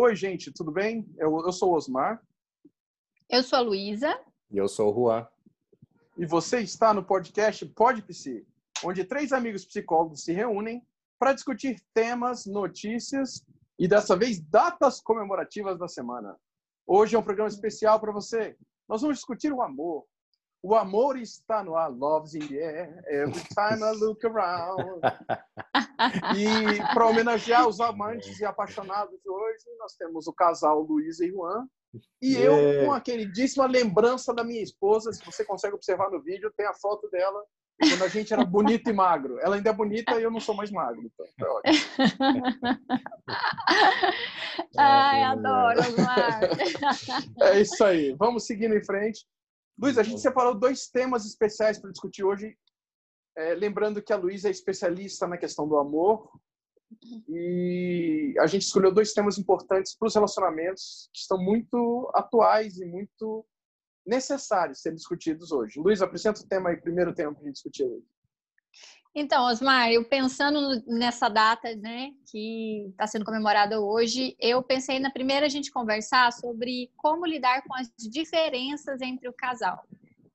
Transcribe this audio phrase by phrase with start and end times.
[0.00, 1.04] Oi, gente, tudo bem?
[1.18, 2.22] Eu, eu sou o Osmar.
[3.28, 4.16] Eu sou a Luísa.
[4.48, 5.26] E eu sou o Juan.
[6.16, 8.46] E você está no podcast Pode Psi,
[8.84, 10.86] onde três amigos psicólogos se reúnem
[11.18, 13.44] para discutir temas, notícias
[13.76, 16.36] e dessa vez datas comemorativas da semana.
[16.86, 18.56] Hoje é um programa especial para você.
[18.88, 20.06] Nós vamos discutir o amor.
[20.62, 25.00] O amor está no ar, love's in the air, every time I look around.
[26.36, 31.30] e para homenagear os amantes e apaixonados de hoje, nós temos o casal Luiz e
[31.30, 31.68] Juan.
[32.20, 32.80] E yeah.
[32.80, 36.66] eu com a queridíssima lembrança da minha esposa, se você consegue observar no vídeo, tem
[36.66, 37.40] a foto dela
[37.80, 39.38] quando a gente era bonito e magro.
[39.40, 41.00] Ela ainda é bonita e eu não sou mais magro.
[41.00, 41.86] Então, é ótimo.
[44.76, 46.40] Ai, adoro, Osmar.
[47.42, 48.14] É isso aí.
[48.18, 49.24] Vamos seguindo em frente.
[49.78, 52.56] Luiz, a gente separou dois temas especiais para discutir hoje.
[53.36, 56.30] É, lembrando que a Luísa é especialista na questão do amor.
[57.28, 62.86] E a gente escolheu dois temas importantes para os relacionamentos que estão muito atuais e
[62.86, 63.46] muito
[64.06, 65.78] necessários serem discutidos hoje.
[65.78, 68.06] Luiz, apresenta o tema aí, primeiro tema para a gente discutir hoje.
[69.14, 75.10] Então, Osmar, eu pensando nessa data, né, que está sendo comemorada hoje, eu pensei na
[75.10, 79.84] primeira a gente conversar sobre como lidar com as diferenças entre o casal.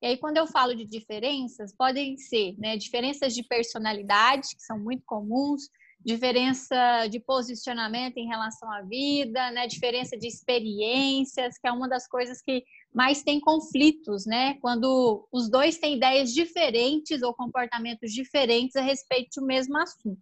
[0.01, 4.77] E aí, quando eu falo de diferenças, podem ser né, diferenças de personalidade, que são
[4.77, 5.69] muito comuns,
[6.05, 9.67] diferença de posicionamento em relação à vida, né?
[9.67, 14.55] Diferença de experiências, que é uma das coisas que mais tem conflitos, né?
[14.55, 20.21] Quando os dois têm ideias diferentes ou comportamentos diferentes a respeito do mesmo assunto.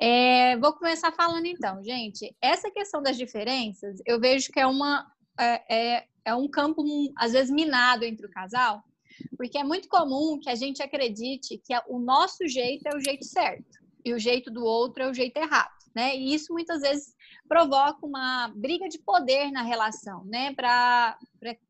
[0.00, 2.34] É, vou começar falando então, gente.
[2.40, 5.06] Essa questão das diferenças, eu vejo que é uma
[5.38, 6.82] é, é, é um campo
[7.16, 8.82] às vezes minado entre o casal,
[9.36, 13.24] porque é muito comum que a gente acredite que o nosso jeito é o jeito
[13.26, 16.16] certo e o jeito do outro é o jeito errado, né?
[16.16, 17.14] E isso muitas vezes
[17.48, 20.54] provoca uma briga de poder na relação, né?
[20.54, 21.18] Para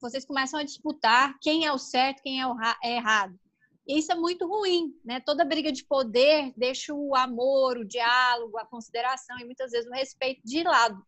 [0.00, 3.38] vocês começam a disputar quem é o certo, quem é o é errado.
[3.86, 5.20] E isso é muito ruim, né?
[5.20, 9.94] Toda briga de poder deixa o amor, o diálogo, a consideração e muitas vezes o
[9.94, 11.02] respeito de lado.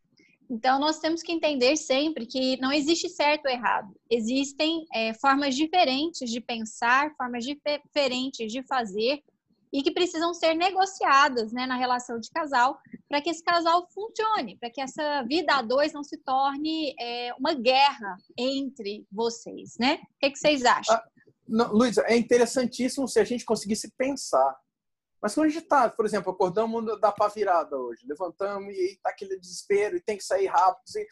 [0.50, 3.94] Então, nós temos que entender sempre que não existe certo ou errado.
[4.10, 9.22] Existem é, formas diferentes de pensar, formas diferentes de fazer,
[9.72, 14.56] e que precisam ser negociadas né, na relação de casal para que esse casal funcione,
[14.58, 20.00] para que essa vida a dois não se torne é, uma guerra entre vocês, né?
[20.03, 20.97] O que, que vocês acham?
[20.97, 21.04] Ah,
[21.70, 24.59] Luísa, é interessantíssimo se a gente conseguisse pensar.
[25.20, 29.10] Mas quando a gente está, por exemplo, acordamos da pá virada hoje, levantamos e está
[29.10, 30.82] aquele desespero e tem que sair rápido.
[30.88, 31.04] Assim,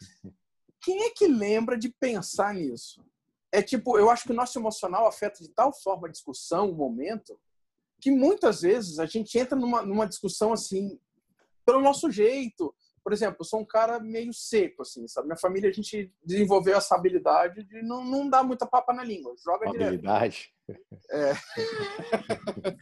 [0.81, 3.05] quem é que lembra de pensar nisso?
[3.51, 6.75] É tipo, eu acho que o nosso emocional afeta de tal forma a discussão, o
[6.75, 7.39] momento,
[7.99, 10.99] que muitas vezes a gente entra numa, numa discussão assim,
[11.65, 12.73] pelo nosso jeito.
[13.03, 15.27] Por exemplo, eu sou um cara meio seco, assim, sabe?
[15.27, 19.33] Minha família, a gente desenvolveu essa habilidade de não, não dar muita papa na língua,
[19.43, 20.49] joga habilidade.
[20.67, 20.83] direto.
[21.11, 21.33] É.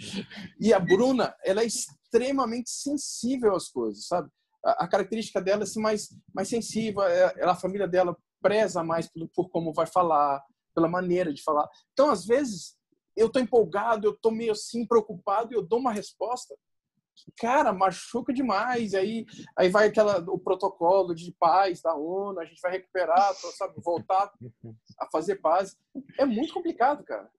[0.59, 4.29] e a Bruna, ela é extremamente sensível às coisas, sabe?
[4.65, 8.83] A, a característica dela é ser mais, mais sensível, é, ela, a família dela preza
[8.83, 10.43] mais por, por como vai falar,
[10.77, 11.67] pela maneira de falar.
[11.93, 12.76] Então, às vezes,
[13.17, 16.55] eu tô empolgado, eu tô meio assim preocupado e eu dou uma resposta
[17.39, 18.93] cara, machuca demais.
[18.93, 19.25] Aí,
[19.57, 24.31] aí vai aquela o protocolo de paz da ONU, a gente vai recuperar, sabe, voltar
[24.99, 25.77] a fazer paz.
[26.17, 27.29] É muito complicado, cara.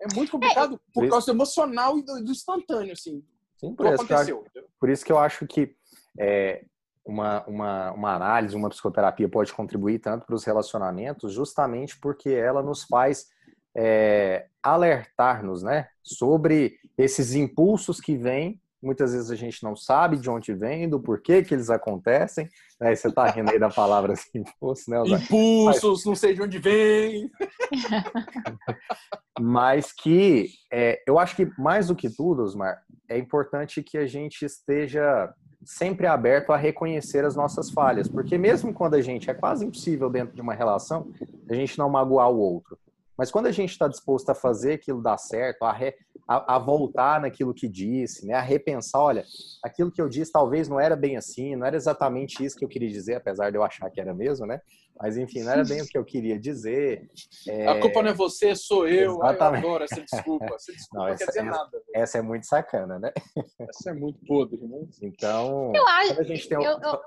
[0.00, 0.78] É muito complicado é.
[0.92, 3.24] por causa do emocional e do, do instantâneo, assim.
[3.56, 4.44] Sim, por, isso aconteceu.
[4.80, 5.76] Por isso que eu acho que
[6.18, 6.64] é,
[7.06, 12.62] uma, uma, uma análise, uma psicoterapia pode contribuir tanto para os relacionamentos, justamente porque ela
[12.62, 13.28] nos faz
[13.76, 18.60] é, alertar-nos né, sobre esses impulsos que vêm.
[18.82, 22.48] Muitas vezes a gente não sabe de onde vem, do porquê que eles acontecem.
[22.80, 22.94] Né?
[22.94, 25.00] Você está rindo aí da palavra assim, impulso, né?
[25.06, 26.04] Impulsos, Mas...
[26.04, 27.30] não sei de onde vem.
[29.40, 34.06] Mas que é, eu acho que mais do que tudo, Osmar, é importante que a
[34.06, 35.32] gente esteja
[35.64, 40.10] sempre aberto a reconhecer as nossas falhas, porque mesmo quando a gente é quase impossível
[40.10, 41.08] dentro de uma relação,
[41.48, 42.76] a gente não magoar o outro.
[43.22, 45.94] Mas quando a gente está disposto a fazer aquilo dar certo, a, re,
[46.26, 49.24] a, a, voltar naquilo que disse, né, a repensar, olha,
[49.62, 52.68] aquilo que eu disse talvez não era bem assim, não era exatamente isso que eu
[52.68, 54.60] queria dizer, apesar de eu achar que era mesmo, né?
[55.00, 57.08] Mas enfim, não era bem o que eu queria dizer.
[57.46, 57.68] É...
[57.68, 59.12] A culpa não é você, sou eu.
[59.22, 59.42] Exatamente.
[59.42, 60.54] Ai, eu adoro essa desculpa.
[60.56, 61.82] Essa desculpa não, essa, quer dizer essa, nada.
[61.94, 63.12] Essa é muito sacana, né?
[63.60, 64.80] Essa é muito podre, né?
[65.00, 67.00] Então, eu acho, a gente tem eu, eu...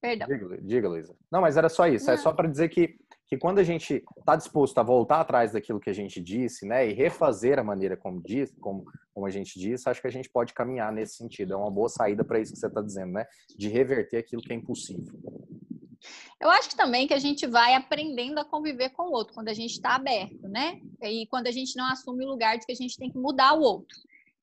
[0.00, 0.26] Perdão.
[0.26, 1.14] Diga, diga, Luísa.
[1.30, 2.06] Não, mas era só isso.
[2.06, 2.14] Não.
[2.14, 2.96] É só para dizer que
[3.28, 6.88] que quando a gente está disposto a voltar atrás daquilo que a gente disse, né,
[6.88, 10.30] e refazer a maneira como diz, como, como a gente disse, acho que a gente
[10.30, 11.52] pode caminhar nesse sentido.
[11.52, 13.26] É uma boa saída para isso que você está dizendo, né,
[13.56, 15.12] de reverter aquilo que é impossível.
[16.40, 19.48] Eu acho que também que a gente vai aprendendo a conviver com o outro quando
[19.48, 20.80] a gente está aberto, né?
[21.02, 23.54] E quando a gente não assume o lugar de que a gente tem que mudar
[23.54, 23.98] o outro.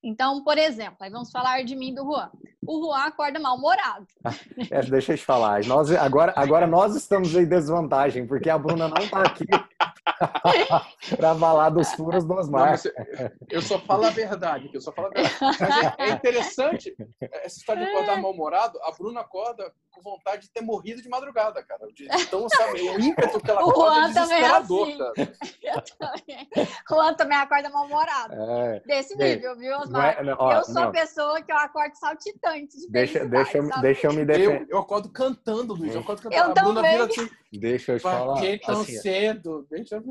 [0.06, 2.30] Então, por exemplo, aí vamos falar de mim do Juan.
[2.68, 4.06] O Juan acorda mal-humorado.
[4.72, 5.64] É, deixa eu te falar.
[5.66, 9.46] Nós, agora, agora nós estamos em desvantagem, porque a Bruna não está aqui
[11.18, 12.76] para falar dos furos do Osmar.
[12.84, 15.36] Não, eu só falo a verdade, eu só falo a verdade.
[15.42, 20.50] Mas é, é interessante, essa história de acordar mal-humorado, a Bruna acorda com vontade de
[20.50, 21.88] ter morrido de madrugada, cara.
[21.94, 24.98] De, então, sabe, o ímpeto que ela o acorda Juan é também é desesperador, assim.
[24.98, 25.14] cara.
[25.64, 26.50] Eu também.
[26.90, 28.34] Juan também acorda mal-humorado.
[28.34, 30.18] É, Desse Bem, nível, viu, não Osmar?
[30.20, 30.92] é- não, ó, eu sou a não.
[30.92, 34.68] pessoa que eu acordo saltitante de deixa, deixa, eu- deixa eu me Eu, defender.
[34.70, 35.94] eu acordo cantando, Luiz.
[35.96, 36.60] Eu acordo Eu cantando.
[36.60, 36.92] a Bruna também.
[36.92, 38.40] vira assim, Deixa eu te falar.
[38.42, 39.66] que tão assim, cedo?
[39.70, 40.04] Deixa eu...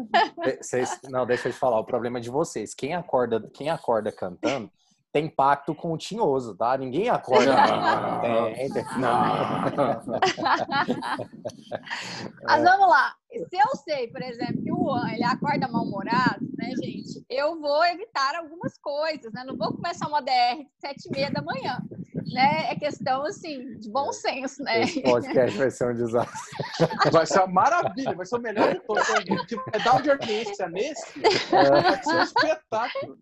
[0.61, 1.79] vocês- não, deixa eu te falar.
[1.79, 2.75] O problema é de vocês.
[2.75, 4.71] Quem acorda, quem acorda cantando
[5.15, 6.77] tem pacto com o tinhoso, tá?
[6.77, 7.55] Ninguém acorda.
[7.55, 8.53] Não.
[8.53, 8.85] Tem, tem.
[8.99, 9.63] Não.
[12.43, 13.15] Mas vamos lá.
[13.31, 17.25] Se eu sei, por exemplo, que o Juan ele acorda mal-humorado, né, gente?
[17.31, 19.45] Eu vou evitar algumas coisas, né?
[19.47, 21.81] Não vou começar uma DR sete e meia da manhã,
[22.33, 22.71] né?
[22.71, 24.83] É questão, assim, de bom senso, né?
[24.83, 26.35] Esse podcast vai ser um desastre.
[27.13, 29.09] Vai ser uma maravilha, vai ser o melhor de todos.
[29.09, 33.19] O que vai dar de audiência nesse vai ser um espetáculo.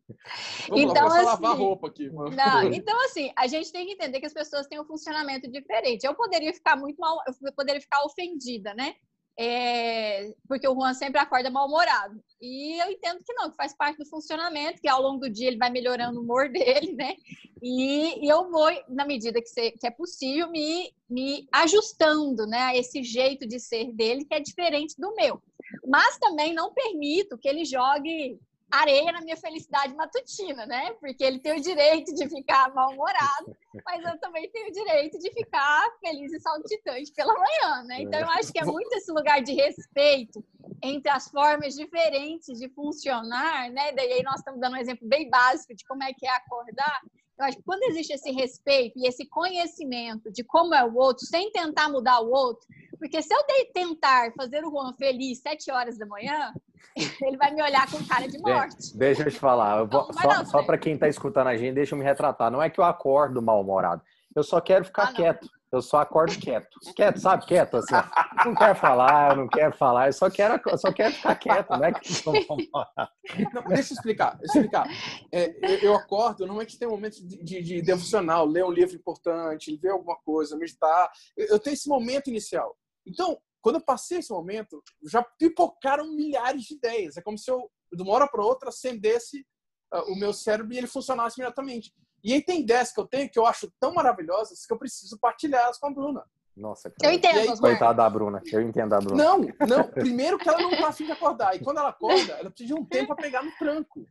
[0.69, 2.11] Vamos Então, lá, começar a lavar assim, roupa aqui.
[2.11, 2.35] mano.
[2.35, 6.05] Não, então, assim, a gente tem que entender que as pessoas têm um funcionamento diferente.
[6.05, 8.95] Eu poderia ficar muito mal, eu poderia ficar ofendida, né?
[9.39, 12.23] É, porque o Juan sempre acorda mal-humorado.
[12.41, 15.49] E eu entendo que não, que faz parte do funcionamento, que ao longo do dia
[15.49, 17.15] ele vai melhorando o humor dele, né?
[17.63, 22.77] E, e eu vou, na medida que, que é possível, me, me ajustando né, a
[22.77, 25.41] esse jeito de ser dele, que é diferente do meu.
[25.87, 28.39] Mas também não permito que ele jogue
[28.73, 30.93] areia na minha felicidade matutina, né?
[30.95, 33.55] Porque ele tem o direito de ficar mal-humorado,
[33.85, 38.03] mas eu também tenho o direito de ficar feliz e saltitante pela manhã, né?
[38.03, 40.43] Então eu acho que é muito esse lugar de respeito
[40.83, 43.93] entre as formas diferentes de funcionar, né?
[43.93, 47.03] Daí aí nós estamos dando um exemplo bem básico de como é que é acordar.
[47.39, 51.25] Eu acho que quando existe esse respeito e esse conhecimento de como é o outro,
[51.27, 52.67] sem tentar mudar o outro,
[52.99, 53.41] porque se eu
[53.73, 56.53] tentar fazer o Juan feliz sete horas da manhã,
[57.23, 58.97] ele vai me olhar com cara de morte.
[58.97, 59.79] Deixa eu te falar.
[59.81, 62.51] Eu vou- vai só só para quem está escutando a gente, deixa eu me retratar.
[62.51, 64.03] Não é que eu acordo mal-humorado.
[64.37, 65.39] Eu só quero ficar Ah, não.
[65.73, 66.79] Eu só acordo quieto.
[66.95, 67.47] Quieto, sabe?
[67.47, 67.95] Quieto, assim.
[68.45, 70.09] Não quero falar, eu não quero falar.
[70.09, 71.73] Eu só quero, eu só quero ficar quieto.
[71.73, 71.79] É
[72.47, 73.13] mal-humorado.
[73.55, 74.37] Não, deixa eu explicar.
[74.37, 74.87] Deixa eu explicar.
[75.33, 79.93] É, eu, acordo, normalmente tem momentos de, de, de devocional, ler um livro importante, ver
[79.93, 81.11] alguma coisa, meditar.
[81.35, 82.77] Eu, eu tenho esse momento inicial.
[83.07, 87.17] Então, quando eu passei esse momento, já pipocaram milhares de ideias.
[87.17, 89.47] É como se eu, de uma hora para outra, acendesse
[89.91, 91.95] ah, o meu cérebro e ele funcionasse imediatamente.
[92.23, 95.19] E aí tem ideias que eu tenho que eu acho tão maravilhosas que eu preciso
[95.19, 96.25] partilhá-las com a Bruna.
[96.57, 97.15] Nossa, Eu cara.
[97.15, 97.59] entendo, E aí.
[97.59, 98.43] Coitada da Bruna.
[98.53, 99.25] Eu entendo a Bruna.
[99.25, 99.85] Não, não.
[99.89, 101.57] Primeiro que ela não tá afim de acordar.
[101.57, 104.07] E quando ela acorda, ela precisa de um tempo para pegar no tranco.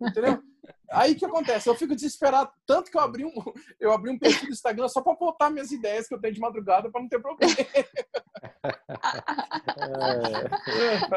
[0.00, 0.42] Entendeu?
[0.90, 1.68] Aí o que acontece?
[1.68, 2.50] Eu fico desesperado.
[2.66, 3.32] Tanto que eu abri um,
[3.78, 6.40] eu abri um perfil do Instagram só para botar minhas ideias que eu tenho de
[6.40, 7.54] madrugada para não ter problema.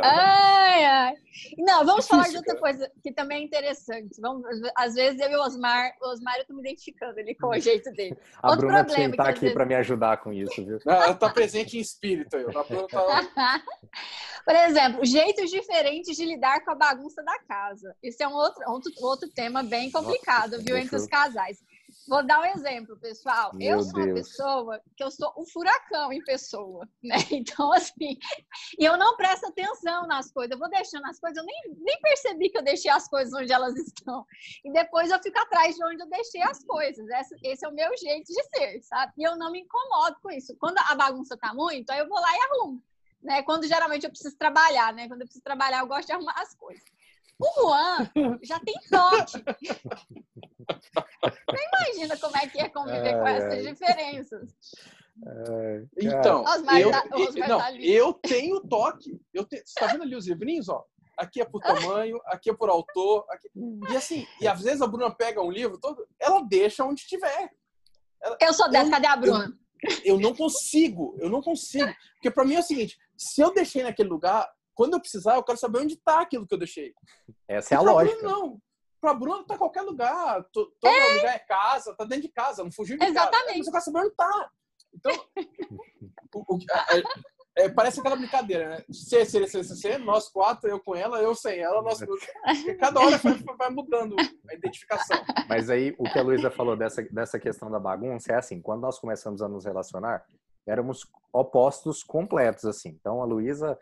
[0.03, 1.13] Ai, ai.
[1.57, 4.19] Não, vamos falar de outra coisa que também é interessante.
[4.21, 4.43] Vamos,
[4.75, 7.59] às vezes eu e o Osmar, o Osmar eu tô me identificando ali com o
[7.59, 8.17] jeito dele.
[8.41, 10.33] A Outro Bruna problema tinha que estar que às aqui vezes- para me ajudar com
[10.33, 10.79] isso, viu?
[10.85, 13.61] Ela tá presente em espírito Bruna tá...
[14.45, 17.95] Por exemplo, jeitos diferentes de lidar com a bagunça da casa.
[18.01, 21.59] Isso é um outro, outro, outro tema bem complicado, viu, deixa entre eu- os casais.
[22.11, 23.51] Vou dar um exemplo, pessoal.
[23.53, 24.19] eu Meu sou uma Deus.
[24.19, 27.15] pessoa que eu sou um furacão em pessoa, né?
[27.31, 28.17] Então, assim,
[28.77, 30.51] e eu não presto atenção nas coisas.
[30.51, 33.53] Eu vou deixando as coisas, eu nem, nem percebi que eu deixei as coisas onde
[33.53, 34.25] elas estão.
[34.65, 37.07] E depois eu fico atrás de onde eu deixei as coisas.
[37.07, 39.13] Esse, esse é o meu jeito de ser, sabe?
[39.17, 40.53] E eu não me incomodo com isso.
[40.59, 42.83] Quando a bagunça tá muito, aí eu vou lá e arrumo.
[43.23, 43.41] Né?
[43.43, 45.07] Quando geralmente eu preciso trabalhar, né?
[45.07, 46.83] Quando eu preciso trabalhar, eu gosto de arrumar as coisas.
[47.41, 48.09] O Juan
[48.43, 49.43] já tem toque.
[51.21, 53.61] Você imagina como é que é conviver com essas ai.
[53.73, 54.53] diferenças.
[55.27, 59.19] É, Então, Osmar eu, tá- Osmar não, tá eu tenho toque.
[59.33, 60.83] Eu te, você tá vendo ali os livrinhos, ó?
[61.17, 63.25] Aqui é por tamanho, aqui é por autor.
[63.29, 63.49] aqui-
[63.91, 67.49] E assim, e às vezes a Bruna pega um livro todo, ela deixa onde estiver.
[68.39, 69.57] Eu sou dessa, Eu- cadê a Bruna?
[70.03, 71.91] Eu não consigo, eu não consigo.
[72.13, 74.47] Porque pra mim é o seguinte, se eu deixei naquele lugar,
[74.81, 76.91] quando eu precisar, eu quero saber onde tá aquilo que eu deixei.
[77.47, 78.17] Essa é a pra lógica.
[78.17, 78.61] Bruna, não.
[78.99, 80.43] Pra Bruna tá em qualquer lugar.
[80.51, 83.45] To- Todo lugar é casa, tá dentro de casa, não fugiu de Exatamente.
[83.45, 83.57] casa.
[83.57, 84.49] Mas eu quero saber onde tá.
[84.95, 85.25] Então,
[86.33, 86.59] o- o-
[86.89, 88.85] é- é- parece aquela brincadeira, né?
[88.91, 91.99] C, C, C, C, C, nós quatro, eu com ela, eu sem ela, nós
[92.79, 94.15] Cada hora vai, vai mudando
[94.49, 95.23] a identificação.
[95.47, 98.81] Mas aí o que a Luísa falou dessa, dessa questão da bagunça é assim, quando
[98.81, 100.25] nós começamos a nos relacionar,
[100.67, 102.89] éramos opostos completos, assim.
[102.89, 103.77] Então, a Luísa,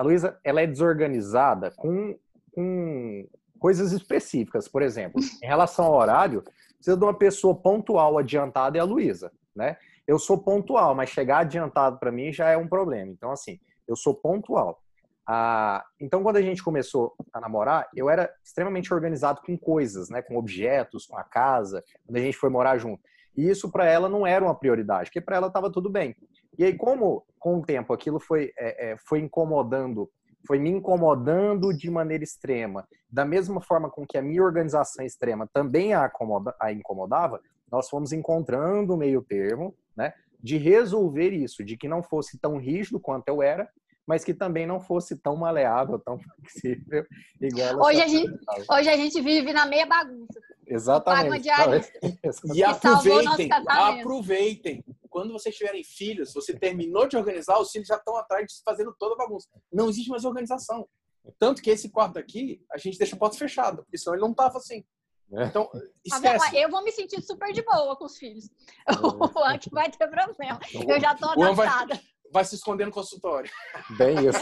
[0.00, 2.18] a Luísa, ela é desorganizada com,
[2.54, 3.28] com
[3.58, 4.66] coisas específicas.
[4.66, 6.42] Por exemplo, em relação ao horário,
[6.76, 9.76] precisa de uma pessoa pontual, adiantada, é a Luísa, né?
[10.06, 13.12] Eu sou pontual, mas chegar adiantado para mim já é um problema.
[13.12, 14.82] Então, assim, eu sou pontual.
[15.26, 20.22] Ah, então, quando a gente começou a namorar, eu era extremamente organizado com coisas, né?
[20.22, 23.02] Com objetos, com a casa, quando a gente foi morar junto.
[23.36, 26.16] E isso para ela não era uma prioridade, porque para ela estava tudo bem.
[26.60, 30.10] E aí, como com o tempo aquilo foi, é, é, foi incomodando,
[30.46, 35.48] foi me incomodando de maneira extrema, da mesma forma com que a minha organização extrema
[35.54, 37.40] também a, acomoda, a incomodava,
[37.72, 40.12] nós fomos encontrando o meio termo, né?
[40.38, 43.66] De resolver isso, de que não fosse tão rígido quanto eu era,
[44.06, 47.06] mas que também não fosse tão maleável, tão flexível,
[47.40, 48.38] igual hoje a gente
[48.70, 50.38] Hoje a gente vive na meia bagunça.
[50.66, 51.48] Exatamente.
[52.54, 54.84] E aproveitem, aproveitem.
[55.10, 59.14] Quando vocês tiverem filhos, você terminou de organizar, os filhos já estão atrás fazendo toda
[59.14, 59.48] a bagunça.
[59.72, 60.88] Não existe mais organização.
[61.38, 64.32] Tanto que esse quarto aqui, a gente deixa a porta fechada, porque senão ele não
[64.32, 64.84] tava assim.
[65.32, 65.44] É.
[65.44, 65.68] Então,
[66.04, 66.56] esquece.
[66.56, 68.48] Eu vou me sentir super de boa com os filhos.
[69.20, 70.58] O Juan que vai ter problema.
[70.88, 72.00] Eu já tô adaptada
[72.32, 73.50] vai se esconder no consultório.
[73.98, 74.40] Bem isso.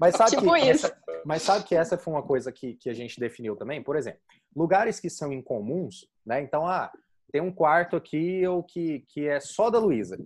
[0.00, 0.86] Mas sabe, tipo que, isso.
[0.86, 3.82] Essa, mas sabe que essa foi uma coisa que, que a gente definiu também?
[3.82, 4.20] Por exemplo,
[4.54, 6.42] lugares que são incomuns, né?
[6.42, 6.92] Então, ah,
[7.30, 10.18] tem um quarto aqui ou que, que é só da Luísa.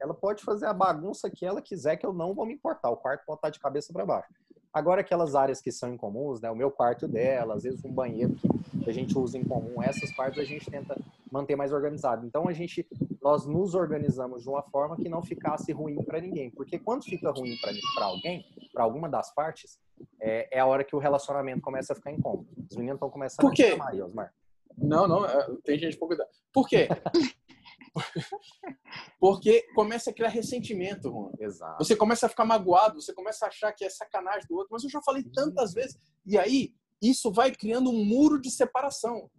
[0.00, 2.90] Ela pode fazer a bagunça que ela quiser, que eu não vou me importar.
[2.90, 4.28] O quarto pode estar de cabeça para baixo.
[4.72, 6.50] Agora, aquelas áreas que são incomuns, né?
[6.50, 8.36] O meu quarto dela, às vezes um banheiro
[8.84, 10.96] que a gente usa em comum, essas partes a gente tenta
[11.32, 12.26] manter mais organizado.
[12.26, 12.86] Então, a gente,
[13.22, 16.50] nós nos organizamos de uma forma que não ficasse ruim para ninguém.
[16.50, 17.56] Porque quando fica ruim
[17.94, 19.78] para alguém, para alguma das partes,
[20.20, 22.48] é, é, a hora que o relacionamento começa a ficar incômodo.
[22.70, 23.64] Os meninos estão começando Por quê?
[23.64, 24.32] a chamar aí, Osmar.
[24.76, 26.26] Não, não, é, tem gente por cuidar.
[26.52, 26.88] Por quê?
[29.18, 31.32] Porque começa a criar ressentimento, Juan.
[31.38, 31.84] Exato.
[31.84, 34.84] Você começa a ficar magoado, você começa a achar que é sacanagem do outro, mas
[34.84, 35.98] eu já falei tantas vezes.
[36.24, 36.72] E aí,
[37.02, 39.30] isso vai criando um muro de separação.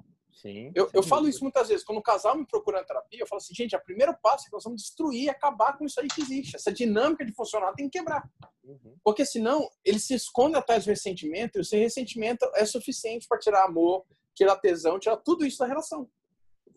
[0.42, 1.84] Sim, eu, eu falo isso muitas vezes.
[1.84, 4.50] Quando um casal me procura na terapia, eu falo assim, gente, o primeiro passo é
[4.50, 6.56] que nós vamos destruir, acabar com isso aí que existe.
[6.56, 8.24] Essa dinâmica de funcionar tem que quebrar.
[8.64, 8.96] Uhum.
[9.04, 13.38] Porque senão, ele se esconde atrás do ressentimento, e o seu ressentimento é suficiente para
[13.38, 14.06] tirar amor,
[14.40, 16.10] tirar tesão, tirar tudo isso da relação.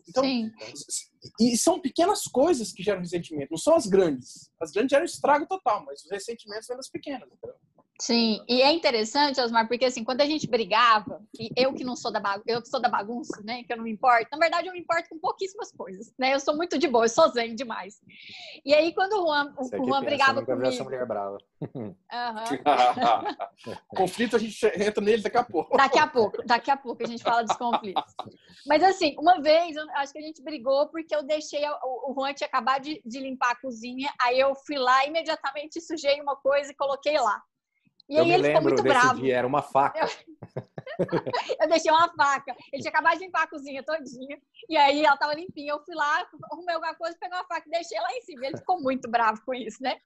[0.07, 0.51] Então, Sim.
[1.39, 4.51] e são pequenas coisas que geram ressentimento, não são as grandes.
[4.59, 7.29] As grandes geram estrago total, mas os ressentimentos são das pequenas.
[7.31, 7.55] Entendeu?
[7.99, 11.95] Sim, e é interessante, Osmar, porque assim, quando a gente brigava, e eu que não
[11.95, 14.37] sou da bagunça, eu que sou da bagunça, né, que eu não me importo, na
[14.39, 17.29] verdade eu me importo com pouquíssimas coisas, né, eu sou muito de boa, eu sou
[17.29, 18.01] zen demais.
[18.65, 20.67] E aí quando o Juan, o Juan pensa, brigava comigo...
[20.67, 21.37] Essa mulher brava.
[21.61, 21.95] Uhum.
[23.87, 25.77] Conflito a gente entra nele daqui a pouco.
[25.77, 28.13] Daqui a pouco, daqui a pouco a gente fala dos conflitos.
[28.65, 32.13] Mas assim, uma vez, eu acho que a gente brigou porque eu deixei, o, o
[32.15, 36.35] Juan tinha acabado de, de limpar a cozinha, aí eu fui lá imediatamente sujei uma
[36.35, 37.41] coisa e coloquei lá.
[38.13, 39.21] E eu aí ele ficou muito bravo.
[39.21, 40.07] Dia, era uma faca.
[40.55, 40.63] Eu...
[41.61, 42.55] eu deixei uma faca.
[42.71, 44.37] Ele tinha acabado de limpar a cozinha todinha.
[44.69, 45.73] E aí ela tava limpinha.
[45.73, 48.45] Eu fui lá, arrumei alguma coisa, peguei uma faca e deixei lá em cima.
[48.45, 49.97] Ele ficou muito bravo com isso, né?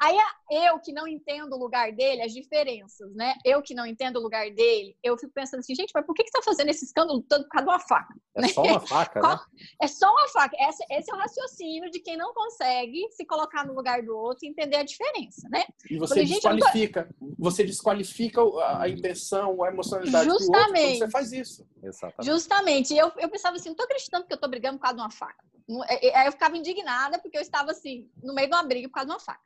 [0.00, 0.16] Aí
[0.50, 3.34] eu que não entendo o lugar dele, as diferenças, né?
[3.44, 6.24] Eu que não entendo o lugar dele, eu fico pensando assim, gente, mas por que,
[6.24, 8.14] que você tá fazendo esse escândalo todo por causa de uma faca?
[8.36, 9.38] É só uma faca, né?
[9.80, 10.56] É só uma faca.
[10.60, 14.44] Esse, esse, é o raciocínio de quem não consegue se colocar no lugar do outro
[14.44, 15.64] e entender a diferença, né?
[15.90, 17.08] E você desqualifica.
[17.18, 17.34] Tô...
[17.38, 18.40] Você desqualifica
[18.80, 20.84] a intenção, a emocionalidade Justamente.
[20.84, 21.66] outro você faz isso.
[21.82, 22.26] Exatamente.
[22.26, 22.96] Justamente.
[22.96, 25.10] Eu, eu pensava assim, não tô acreditando que eu tô brigando por causa de uma
[25.10, 25.44] faca.
[25.88, 28.88] É, é, aí eu ficava indignada porque eu estava assim, no meio de uma briga
[28.88, 29.40] por causa de uma faca.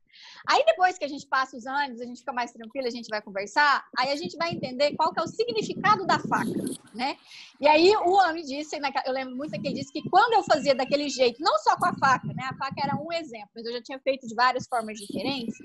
[0.47, 3.09] Aí depois que a gente passa os anos, a gente fica mais tranquila, a gente
[3.09, 6.51] vai conversar, aí a gente vai entender qual que é o significado da faca,
[6.95, 7.17] né?
[7.61, 10.75] E aí o homem disse, eu lembro muito que ele disse que quando eu fazia
[10.75, 12.49] daquele jeito, não só com a faca, né?
[12.51, 15.57] A faca era um exemplo, mas eu já tinha feito de várias formas diferentes,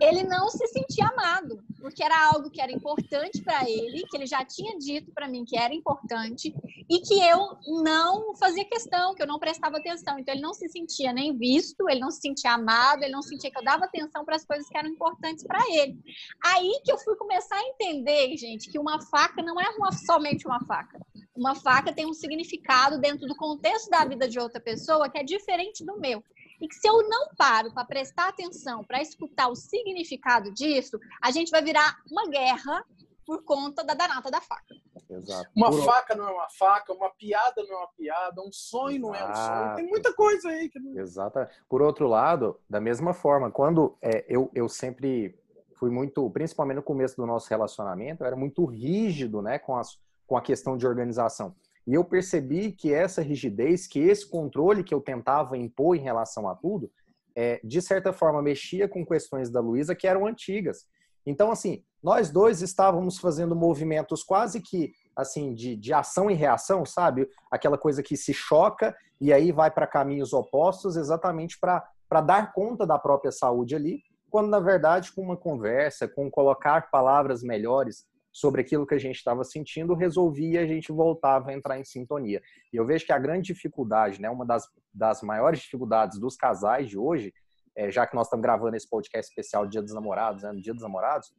[0.00, 4.26] ele não se sentia amado, porque era algo que era importante para ele, que ele
[4.26, 6.54] já tinha dito para mim que era importante
[6.88, 10.18] e que eu não fazia questão, que eu não prestava atenção.
[10.18, 13.50] Então ele não se sentia nem visto, ele não se sentia amado, ele não sentia
[13.50, 15.98] que eu dava atenção para as coisas que eram importantes para ele.
[16.44, 20.46] Aí que eu fui começar a entender, gente, que uma faca não é uma, somente
[20.46, 20.98] uma faca.
[21.34, 25.24] Uma faca tem um significado dentro do contexto da vida de outra pessoa que é
[25.24, 26.22] diferente do meu.
[26.60, 31.30] E que se eu não paro para prestar atenção, para escutar o significado disso, a
[31.30, 32.84] gente vai virar uma guerra
[33.26, 34.74] por conta da danata da faca.
[35.08, 35.48] Exato.
[35.56, 35.84] Uma por...
[35.84, 39.06] faca não é uma faca, uma piada não é uma piada, um sonho Exato.
[39.06, 39.76] não é um sonho.
[39.76, 40.68] Tem muita coisa aí.
[40.68, 40.78] Que...
[40.98, 41.38] Exato.
[41.68, 45.38] Por outro lado, da mesma forma, quando é, eu, eu sempre
[45.74, 49.98] fui muito, principalmente no começo do nosso relacionamento, eu era muito rígido né, com, as,
[50.26, 51.54] com a questão de organização.
[51.86, 56.48] E eu percebi que essa rigidez, que esse controle que eu tentava impor em relação
[56.48, 56.90] a tudo,
[57.36, 60.86] é, de certa forma, mexia com questões da Luísa que eram antigas.
[61.26, 66.84] Então, assim, nós dois estávamos fazendo movimentos quase que assim de, de ação e reação,
[66.84, 67.28] sabe?
[67.50, 72.86] Aquela coisa que se choca e aí vai para caminhos opostos, exatamente para dar conta
[72.86, 78.60] da própria saúde ali, quando na verdade com uma conversa, com colocar palavras melhores sobre
[78.60, 82.42] aquilo que a gente estava sentindo, resolvia a gente voltava a entrar em sintonia.
[82.72, 86.88] E eu vejo que a grande dificuldade, né, uma das, das maiores dificuldades dos casais
[86.88, 87.32] de hoje,
[87.76, 90.82] é, já que nós estamos gravando esse podcast especial Dia dos Namorados, né, Dia dos
[90.82, 91.32] Namorados,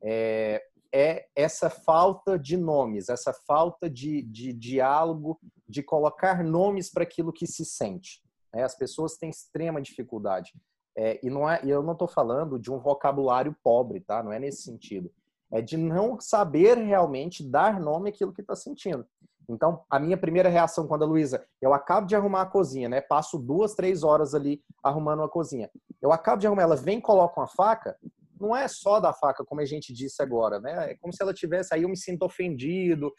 [0.00, 0.62] é,
[0.94, 7.32] é essa falta de nomes, essa falta de, de diálogo, de colocar nomes para aquilo
[7.32, 8.22] que se sente.
[8.54, 8.62] Né?
[8.62, 10.52] As pessoas têm extrema dificuldade.
[10.96, 14.22] É, e não é, eu não estou falando de um vocabulário pobre, tá?
[14.22, 15.12] Não é nesse sentido.
[15.52, 19.06] É de não saber realmente dar nome àquilo que está sentindo.
[19.48, 23.00] Então, a minha primeira reação quando a Luísa, eu acabo de arrumar a cozinha, né?
[23.00, 25.70] Passo duas, três horas ali arrumando a cozinha.
[26.02, 27.96] Eu acabo de arrumar, ela vem, coloca uma faca,
[28.40, 30.92] não é só da faca, como a gente disse agora, né?
[30.92, 33.12] É como se ela tivesse aí eu me sinto ofendido.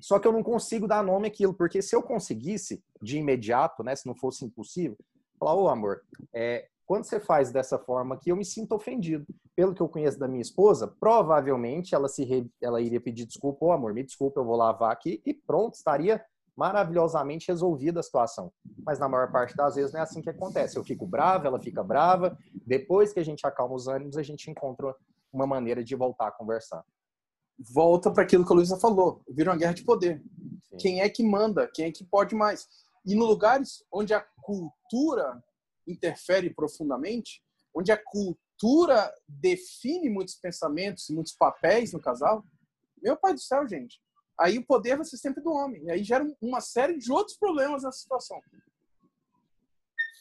[0.00, 3.94] Só que eu não consigo dar nome àquilo, porque se eu conseguisse de imediato, né,
[3.94, 4.96] se não fosse impossível,
[5.38, 6.00] falar, ô amor,
[6.34, 9.24] é, quando você faz dessa forma aqui, eu me sinto ofendido.
[9.54, 12.50] Pelo que eu conheço da minha esposa, provavelmente ela se re...
[12.60, 16.20] ela iria pedir desculpa, ô amor, me desculpa, eu vou lavar aqui e pronto, estaria
[16.56, 18.52] maravilhosamente resolvida a situação.
[18.84, 20.76] Mas na maior parte das vezes não é assim que acontece.
[20.76, 22.36] Eu fico brava, ela fica brava.
[22.66, 24.92] Depois que a gente acalma os ânimos, a gente encontra
[25.32, 26.84] uma maneira de voltar a conversar.
[27.72, 29.22] Volta para aquilo que a Luísa falou.
[29.30, 30.20] Vira uma guerra de poder.
[30.68, 30.76] Sim.
[30.76, 31.70] Quem é que manda?
[31.72, 32.66] Quem é que pode mais?
[33.06, 35.40] E no lugares onde a cultura
[35.90, 37.42] interfere profundamente,
[37.74, 42.44] onde a cultura define muitos pensamentos, muitos papéis no casal,
[43.02, 44.00] meu pai do céu, gente,
[44.38, 45.84] aí o poder vai ser sempre do homem.
[45.84, 48.40] E aí gera uma série de outros problemas nessa situação.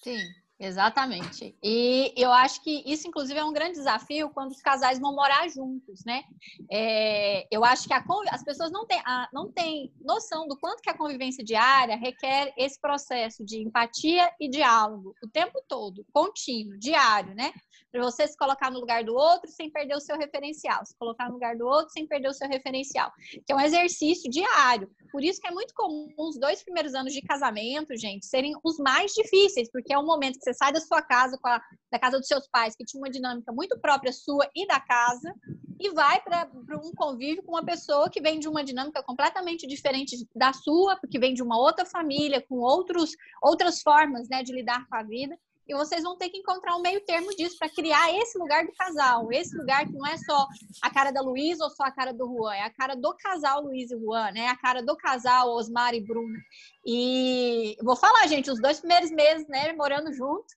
[0.03, 0.19] Sim,
[0.59, 1.55] exatamente.
[1.63, 5.47] E eu acho que isso, inclusive, é um grande desafio quando os casais vão morar
[5.49, 6.23] juntos, né?
[6.69, 10.81] É, eu acho que a, as pessoas não têm, a, não têm noção do quanto
[10.81, 16.77] que a convivência diária requer esse processo de empatia e diálogo o tempo todo, contínuo,
[16.77, 17.53] diário, né?
[17.91, 21.27] para você se colocar no lugar do outro sem perder o seu referencial, se colocar
[21.27, 23.12] no lugar do outro sem perder o seu referencial,
[23.45, 24.89] que é um exercício diário.
[25.12, 28.77] Por isso que é muito comum os dois primeiros anos de casamento, gente, serem os
[28.77, 32.17] mais difíceis, porque é o momento que você sai da sua casa, a, da casa
[32.17, 35.33] dos seus pais, que tinha uma dinâmica muito própria sua e da casa,
[35.79, 40.27] e vai para um convívio com uma pessoa que vem de uma dinâmica completamente diferente
[40.35, 44.85] da sua, porque vem de uma outra família, com outros, outras formas né, de lidar
[44.88, 45.38] com a vida.
[45.69, 48.71] E vocês vão ter que encontrar um meio termo disso para criar esse lugar do
[48.73, 49.32] casal.
[49.32, 50.47] Esse lugar que não é só
[50.82, 53.62] a cara da Luísa ou só a cara do Juan, é a cara do casal
[53.62, 54.47] Luiz e Juan, né?
[54.47, 56.39] A cara do casal Osmar e Bruno.
[56.84, 60.47] E vou falar, gente, os dois primeiros meses, né, morando junto,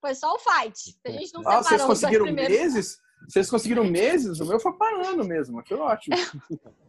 [0.00, 0.96] foi só o fight.
[1.04, 2.56] A gente não ah, vocês conseguiram primeiros...
[2.56, 2.98] meses?
[3.28, 4.38] Vocês conseguiram meses?
[4.38, 6.16] O meu foi parando mesmo, foi ótimo.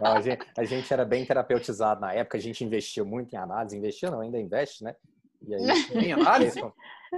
[0.00, 3.38] Não, a, gente, a, gente, era bem terapeutizado na época, a gente investia muito em
[3.38, 4.94] análise, investia não, ainda investe, né?
[5.46, 5.62] E aí,
[6.08, 6.60] em análise?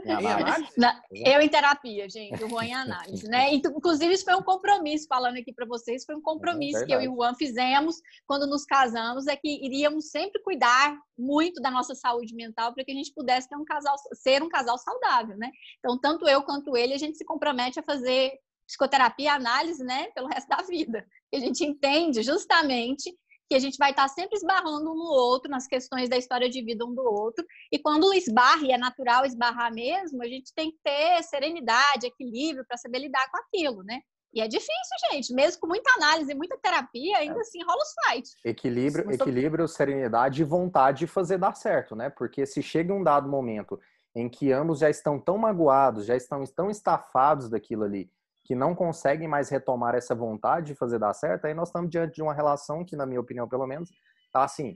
[0.04, 0.74] Em análise?
[1.10, 3.52] eu em terapia, gente, o Juan em análise, né?
[3.54, 7.00] Inclusive, isso foi um compromisso, falando aqui para vocês, foi um compromisso é que eu
[7.00, 11.94] e o Juan fizemos quando nos casamos, é que iríamos sempre cuidar muito da nossa
[11.94, 15.50] saúde mental para que a gente pudesse ter um casal, ser um casal saudável, né?
[15.78, 18.32] Então, tanto eu quanto ele, a gente se compromete a fazer
[18.66, 21.06] psicoterapia e análise, né, pelo resto da vida.
[21.32, 23.16] E a gente entende justamente
[23.48, 26.62] que a gente vai estar sempre esbarrando um no outro, nas questões da história de
[26.62, 27.44] vida um do outro.
[27.72, 32.64] E quando esbarra, e é natural esbarrar mesmo, a gente tem que ter serenidade, equilíbrio
[32.66, 34.00] para saber lidar com aquilo, né?
[34.34, 35.32] E é difícil, gente.
[35.32, 37.40] Mesmo com muita análise, muita terapia, ainda é.
[37.40, 38.37] assim rola os fights.
[38.44, 42.11] Equilíbrio, equilíbrio, serenidade e vontade de fazer dar certo, né?
[42.11, 43.80] Porque se chega um dado momento
[44.14, 48.11] em que ambos já estão tão magoados, já estão tão estafados daquilo ali,
[48.48, 52.14] que não conseguem mais retomar essa vontade de fazer dar certo, aí nós estamos diante
[52.14, 53.90] de uma relação que, na minha opinião, pelo menos,
[54.24, 54.74] está assim,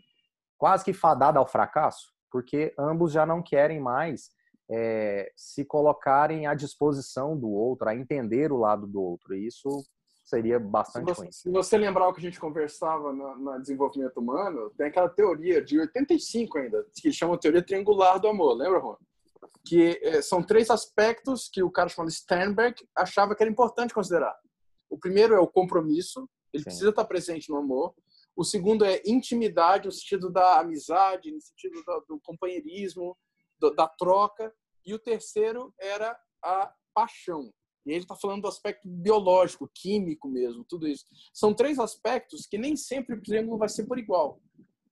[0.59, 4.29] quase que fadada ao fracasso, porque ambos já não querem mais
[4.71, 9.35] é, se colocarem à disposição do outro, a entender o lado do outro.
[9.35, 9.67] E isso
[10.23, 11.33] seria bastante se você, ruim.
[11.33, 15.65] Se você lembrar o que a gente conversava no, no, desenvolvimento humano, tem aquela teoria
[15.65, 18.53] de 85 ainda, que chama teoria triangular do amor.
[18.53, 18.99] Lembra, Juan?
[19.65, 24.37] Que é, são três aspectos que o cara chamado Sternberg achava que era importante considerar.
[24.91, 26.71] O primeiro é o compromisso, ele Sim.
[26.71, 27.95] precisa estar presente no amor.
[28.37, 33.17] O segundo é intimidade, no sentido da amizade, no sentido do, do companheirismo,
[33.59, 34.53] do, da troca.
[34.85, 37.53] E o terceiro era a paixão.
[37.85, 41.05] E ele está falando do aspecto biológico, químico mesmo, tudo isso.
[41.33, 44.41] São três aspectos que nem sempre o triângulo vai ser por igual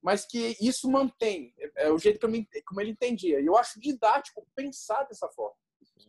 [0.02, 3.40] mas que isso mantém, é, é o jeito que eu me, como ele entendia.
[3.40, 5.56] E eu acho didático pensar dessa forma.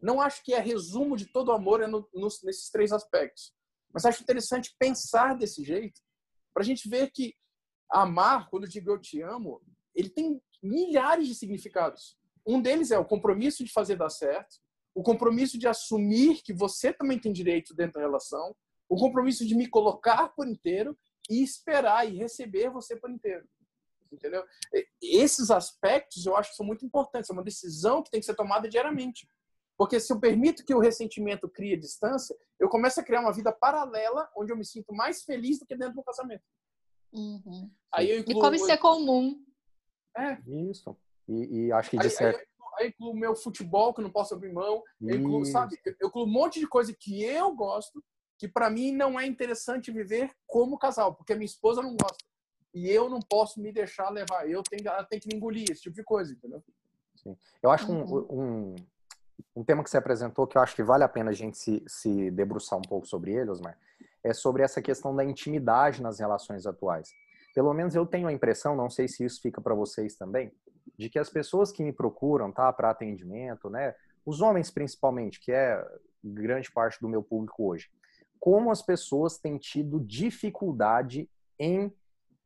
[0.01, 3.54] Não acho que é resumo de todo o amor é no, no, nesses três aspectos.
[3.93, 6.01] Mas acho interessante pensar desse jeito,
[6.54, 7.36] para a gente ver que
[7.89, 9.62] amar, quando eu digo eu te amo,
[9.93, 12.17] ele tem milhares de significados.
[12.45, 14.56] Um deles é o compromisso de fazer dar certo,
[14.95, 18.56] o compromisso de assumir que você também tem direito dentro da relação,
[18.89, 20.97] o compromisso de me colocar por inteiro
[21.30, 23.47] e esperar e receber você por inteiro.
[24.12, 24.43] Entendeu?
[25.02, 28.36] Esses aspectos eu acho que são muito importantes, é uma decisão que tem que ser
[28.36, 29.28] tomada diariamente.
[29.78, 33.52] Porque se eu permito que o ressentimento crie distância, eu começo a criar uma vida
[33.52, 36.43] paralela onde eu me sinto mais feliz do que dentro do casamento.
[37.12, 37.71] Uhum.
[37.91, 39.43] Aí eu incluo, e como isso é comum.
[40.15, 40.38] É.
[40.69, 40.95] Isso.
[41.28, 42.38] E, e acho que de aí, certo...
[42.38, 42.45] aí,
[42.78, 44.84] aí eu incluo o meu futebol, que eu não posso abrir mão.
[45.02, 45.80] Eu incluo, sabe?
[46.00, 48.04] Eu incluo um monte de coisa que eu gosto,
[48.38, 52.24] que para mim não é interessante viver como casal, porque a minha esposa não gosta.
[52.73, 54.49] E eu não posso me deixar levar.
[54.49, 56.63] Eu tenho, ela tem que me engolir, esse tipo de coisa, entendeu?
[57.15, 57.38] Sim.
[57.62, 58.25] Eu acho uhum.
[58.29, 58.75] um, um,
[59.57, 61.84] um, tema que você apresentou que eu acho que vale a pena a gente se,
[61.88, 63.77] se debruçar um pouco sobre ele, Osmar,
[64.23, 67.10] é sobre essa questão da intimidade nas relações atuais.
[67.53, 70.51] Pelo menos eu tenho a impressão, não sei se isso fica para vocês também,
[70.97, 73.93] de que as pessoas que me procuram, tá, para atendimento, né,
[74.25, 75.84] os homens principalmente, que é
[76.23, 77.89] grande parte do meu público hoje,
[78.39, 81.29] como as pessoas têm tido dificuldade
[81.60, 81.93] em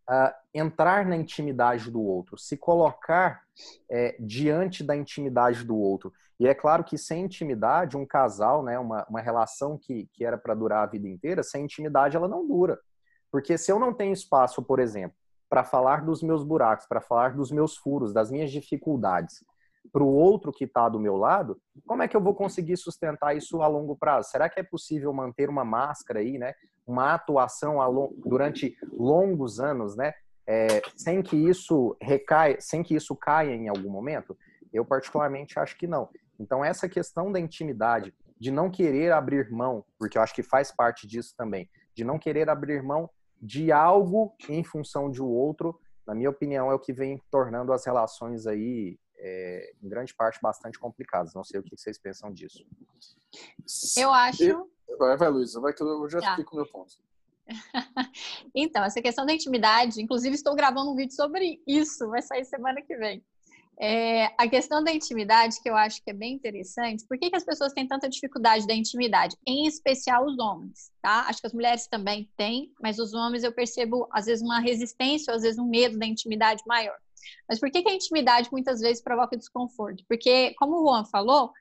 [0.10, 3.44] uh, entrar na intimidade do outro, se colocar
[3.90, 6.14] é, diante da intimidade do outro.
[6.40, 10.38] E é claro que sem intimidade, um casal, né, uma, uma relação que, que era
[10.38, 12.80] para durar a vida inteira, sem intimidade ela não dura.
[13.32, 15.18] Porque se eu não tenho espaço, por exemplo,
[15.50, 19.44] para falar dos meus buracos, para falar dos meus furos, das minhas dificuldades,
[19.92, 23.36] para o outro que está do meu lado, como é que eu vou conseguir sustentar
[23.36, 24.30] isso a longo prazo?
[24.30, 26.54] Será que é possível manter uma máscara aí, né?
[26.86, 27.78] Uma atuação
[28.26, 30.14] durante longos anos, né?
[30.48, 34.38] É, sem que isso recaia, sem que isso caia em algum momento?
[34.72, 36.10] Eu particularmente acho que não.
[36.40, 40.72] Então essa questão da intimidade, de não querer abrir mão, porque eu acho que faz
[40.72, 43.10] parte disso também, de não querer abrir mão
[43.42, 47.86] de algo em função de outro, na minha opinião, é o que vem tornando as
[47.86, 51.34] relações aí, é, em grande parte, bastante complicadas.
[51.34, 52.66] Não sei o que vocês pensam disso.
[53.98, 54.70] Eu acho.
[54.98, 56.30] Vai, vai, Luísa, vai que eu já tá.
[56.30, 56.94] explico o meu ponto.
[58.56, 62.82] então, essa questão da intimidade, inclusive estou gravando um vídeo sobre isso, vai sair semana
[62.82, 63.24] que vem.
[63.78, 67.36] É, a questão da intimidade, que eu acho que é bem interessante, por que, que
[67.36, 69.36] as pessoas têm tanta dificuldade da intimidade?
[69.46, 71.26] Em especial os homens, tá?
[71.28, 75.32] Acho que as mulheres também têm, mas os homens eu percebo, às vezes, uma resistência,
[75.32, 76.98] ou às vezes, um medo da intimidade maior.
[77.48, 80.04] Mas por que, que a intimidade muitas vezes provoca desconforto?
[80.08, 81.52] Porque, como o Juan falou,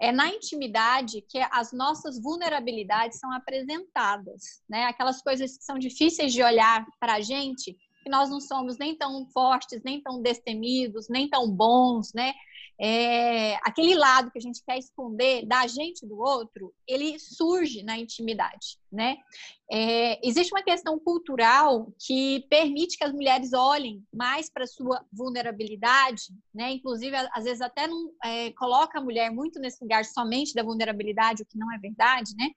[0.00, 4.86] é na intimidade que as nossas vulnerabilidades são apresentadas, né?
[4.86, 7.76] Aquelas coisas que são difíceis de olhar para a gente
[8.10, 12.34] nós não somos nem tão fortes, nem tão destemidos, nem tão bons, né?
[12.82, 17.98] É, aquele lado que a gente quer esconder da gente do outro, ele surge na
[17.98, 19.18] intimidade, né?
[19.70, 26.22] É, existe uma questão cultural que permite que as mulheres olhem mais para sua vulnerabilidade,
[26.54, 26.72] né?
[26.72, 31.42] Inclusive, às vezes até não é, coloca a mulher muito nesse lugar somente da vulnerabilidade,
[31.42, 32.50] o que não é verdade, né?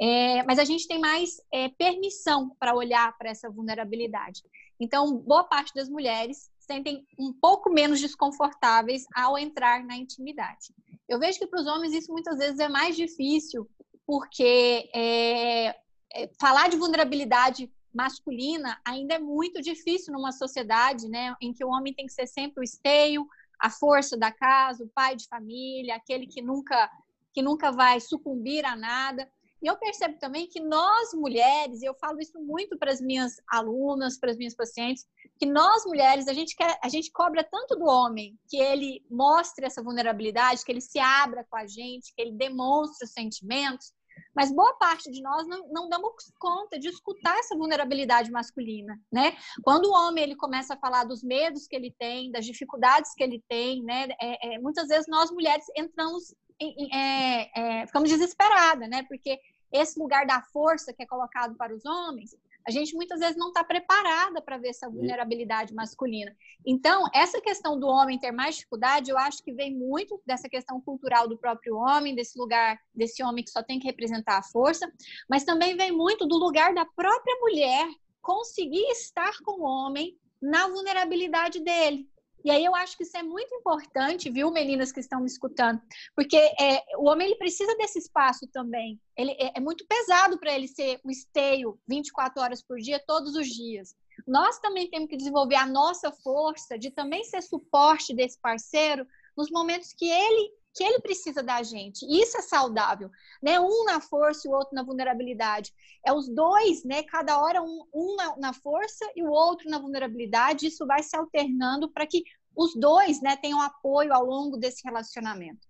[0.00, 4.42] É, mas a gente tem mais é, permissão para olhar para essa vulnerabilidade.
[4.80, 10.72] Então, boa parte das mulheres sentem um pouco menos desconfortáveis ao entrar na intimidade.
[11.06, 13.68] Eu vejo que para os homens isso muitas vezes é mais difícil,
[14.06, 15.76] porque é,
[16.14, 21.68] é, falar de vulnerabilidade masculina ainda é muito difícil numa sociedade né, em que o
[21.68, 23.26] homem tem que ser sempre o esteio,
[23.58, 26.90] a força da casa, o pai de família, aquele que nunca,
[27.34, 29.30] que nunca vai sucumbir a nada.
[29.62, 33.34] E eu percebo também que nós mulheres, e eu falo isso muito para as minhas
[33.48, 35.04] alunas, para as minhas pacientes,
[35.38, 39.66] que nós mulheres, a gente quer, a gente cobra tanto do homem que ele mostre
[39.66, 43.92] essa vulnerabilidade, que ele se abra com a gente, que ele demonstre os sentimentos,
[44.34, 49.36] mas boa parte de nós não, não damos conta de escutar essa vulnerabilidade masculina, né?
[49.62, 53.22] Quando o homem ele começa a falar dos medos que ele tem, das dificuldades que
[53.22, 54.08] ele tem, né?
[54.20, 59.02] É, é, muitas vezes nós mulheres entramos é, é, ficamos desesperadas, né?
[59.04, 59.40] Porque
[59.72, 63.48] esse lugar da força que é colocado para os homens, a gente muitas vezes não
[63.48, 66.36] está preparada para ver essa vulnerabilidade masculina.
[66.66, 70.80] Então, essa questão do homem ter mais dificuldade, eu acho que vem muito dessa questão
[70.80, 74.90] cultural do próprio homem, desse lugar, desse homem que só tem que representar a força,
[75.28, 77.88] mas também vem muito do lugar da própria mulher
[78.20, 82.09] conseguir estar com o homem na vulnerabilidade dele.
[82.44, 85.80] E aí eu acho que isso é muito importante, viu, meninas que estão me escutando,
[86.14, 89.00] porque é, o homem ele precisa desse espaço também.
[89.16, 93.36] Ele é, é muito pesado para ele ser o esteio 24 horas por dia, todos
[93.36, 93.94] os dias.
[94.26, 99.50] Nós também temos que desenvolver a nossa força de também ser suporte desse parceiro nos
[99.50, 102.06] momentos que ele que ele precisa da gente.
[102.06, 103.10] Isso é saudável,
[103.42, 103.58] né?
[103.58, 105.72] Um na força e o outro na vulnerabilidade.
[106.06, 107.02] É os dois, né?
[107.02, 110.66] Cada hora um, um na, na, força e o outro na vulnerabilidade.
[110.66, 112.22] Isso vai se alternando para que
[112.56, 115.68] os dois, né, tenham apoio ao longo desse relacionamento.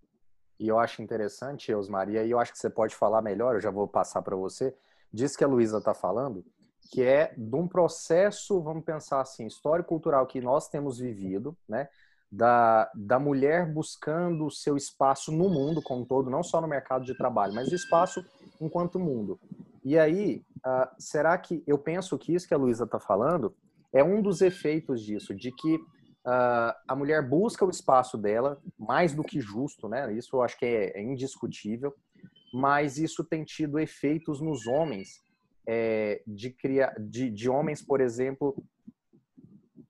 [0.59, 3.71] E eu acho interessante, Osmaria, e eu acho que você pode falar melhor, eu já
[3.71, 4.75] vou passar para você,
[5.13, 6.45] disso que a Luísa está falando,
[6.91, 11.89] que é de um processo, vamos pensar assim, histórico-cultural que nós temos vivido, né?
[12.33, 16.69] Da, da mulher buscando o seu espaço no mundo como um todo, não só no
[16.69, 18.25] mercado de trabalho, mas espaço
[18.61, 19.39] enquanto mundo.
[19.85, 23.55] E aí, uh, será que eu penso que isso que a Luísa está falando
[23.93, 29.15] é um dos efeitos disso, de que uh, a mulher busca o espaço dela, mais
[29.15, 30.13] do que justo, né?
[30.13, 31.95] Isso eu acho que é, é indiscutível,
[32.53, 35.23] mas isso tem tido efeitos nos homens,
[35.67, 38.57] é, de, criar, de, de homens, por exemplo,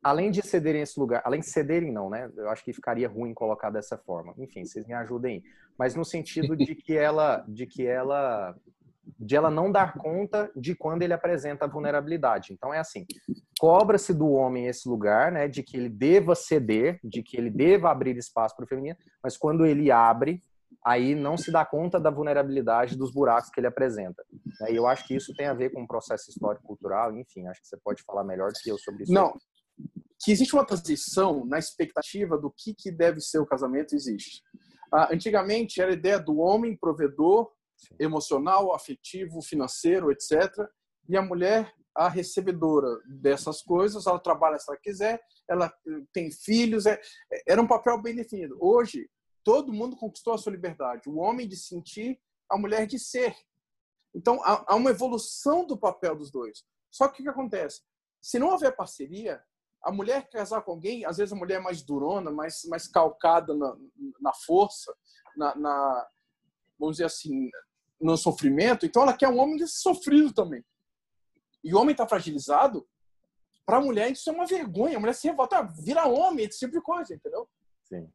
[0.02, 2.30] além de cederem esse lugar, além de cederem não, né?
[2.36, 4.34] Eu acho que ficaria ruim colocar dessa forma.
[4.38, 5.42] Enfim, vocês me ajudem.
[5.78, 8.54] Mas no sentido de que ela, de que ela,
[9.18, 12.52] de ela não dar conta de quando ele apresenta a vulnerabilidade.
[12.52, 13.06] Então é assim,
[13.58, 15.48] cobra-se do homem esse lugar, né?
[15.48, 18.96] De que ele deva ceder, de que ele deva abrir espaço para o feminino.
[19.22, 20.40] Mas quando ele abre,
[20.84, 24.24] aí não se dá conta da vulnerabilidade dos buracos que ele apresenta.
[24.68, 27.68] E eu acho que isso tem a ver com o processo histórico-cultural, enfim, acho que
[27.68, 29.12] você pode falar melhor do que eu sobre isso.
[29.12, 29.34] Não,
[30.20, 34.42] que existe uma transição na expectativa do que, que deve ser o casamento, existe.
[34.92, 37.96] Ah, antigamente era a ideia do homem provedor, Sim.
[37.98, 40.52] emocional, afetivo, financeiro, etc.
[41.08, 45.72] E a mulher a recebedora dessas coisas, ela trabalha se ela quiser, ela
[46.12, 47.00] tem filhos, é,
[47.46, 48.56] era um papel bem definido.
[48.60, 49.08] Hoje,
[49.42, 51.08] todo mundo conquistou a sua liberdade.
[51.08, 53.34] O homem de sentir, a mulher de ser.
[54.14, 56.64] Então, há, uma evolução do papel dos dois.
[56.90, 57.82] Só que o que acontece?
[58.20, 59.42] Se não houver parceria,
[59.82, 63.54] a mulher casar com alguém, às vezes a mulher é mais durona, mais, mais calcada
[63.54, 63.76] na,
[64.20, 64.94] na força,
[65.36, 66.08] na, na,
[66.78, 67.50] vamos dizer assim,
[68.00, 68.84] no sofrimento.
[68.84, 70.64] Então, ela quer um homem sofrido também.
[71.62, 72.86] E o homem está fragilizado,
[73.66, 74.96] para a mulher isso é uma vergonha.
[74.96, 77.48] A mulher se revolta, vira homem, esse tipo de coisa, entendeu?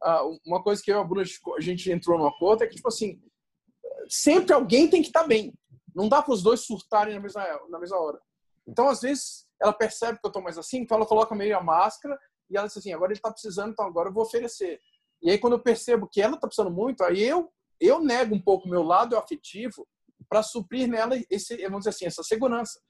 [0.02, 1.26] Ah, uma coisa que eu e a Bruna,
[1.56, 3.20] a gente entrou no acordo é que, tipo assim,
[4.08, 5.52] sempre alguém tem que estar tá bem.
[5.94, 8.20] Não dá para os dois surtarem na mesma, na mesma hora.
[8.66, 11.62] Então, às vezes, ela percebe que eu estou mais assim, então ela coloca meio a
[11.62, 12.18] máscara
[12.50, 14.80] e ela diz assim, agora ele está precisando, então agora eu vou oferecer.
[15.22, 18.40] E aí, quando eu percebo que ela está precisando muito, aí eu, eu nego um
[18.40, 19.86] pouco meu lado afetivo
[20.28, 22.80] para suprir nela esse, vamos dizer assim, essa segurança.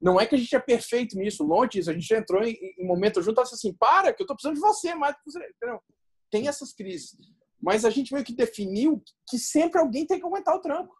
[0.00, 1.90] Não é que a gente é perfeito nisso, longe disso.
[1.90, 4.94] A gente entrou em, em momento junto assim, para, que eu estou precisando de você
[4.94, 5.16] mais.
[5.26, 5.80] Entendeu?
[6.30, 7.16] tem essas crises.
[7.60, 10.94] Mas a gente meio que definiu que sempre alguém tem que aguentar o tranco.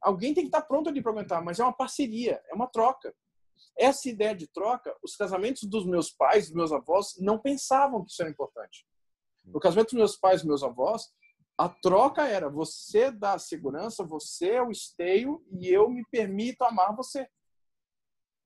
[0.00, 3.14] Alguém tem que estar pronto ali para aguentar, mas é uma parceria, é uma troca.
[3.76, 8.10] Essa ideia de troca, os casamentos dos meus pais, dos meus avós, não pensavam que
[8.10, 8.86] isso era importante.
[9.44, 11.10] No casamento dos meus pais e meus avós,
[11.58, 16.94] a troca era você dá segurança, você é o esteio e eu me permito amar
[16.94, 17.26] você.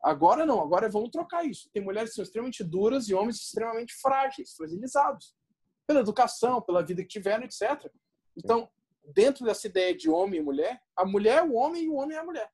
[0.03, 1.69] Agora não, agora vamos trocar isso.
[1.73, 5.35] Tem mulheres que são extremamente duras e homens extremamente frágeis, fragilizados
[5.87, 7.91] pela educação, pela vida que tiveram, etc.
[8.37, 8.69] Então,
[9.15, 12.17] dentro dessa ideia de homem e mulher, a mulher é o homem e o homem
[12.17, 12.51] é a mulher,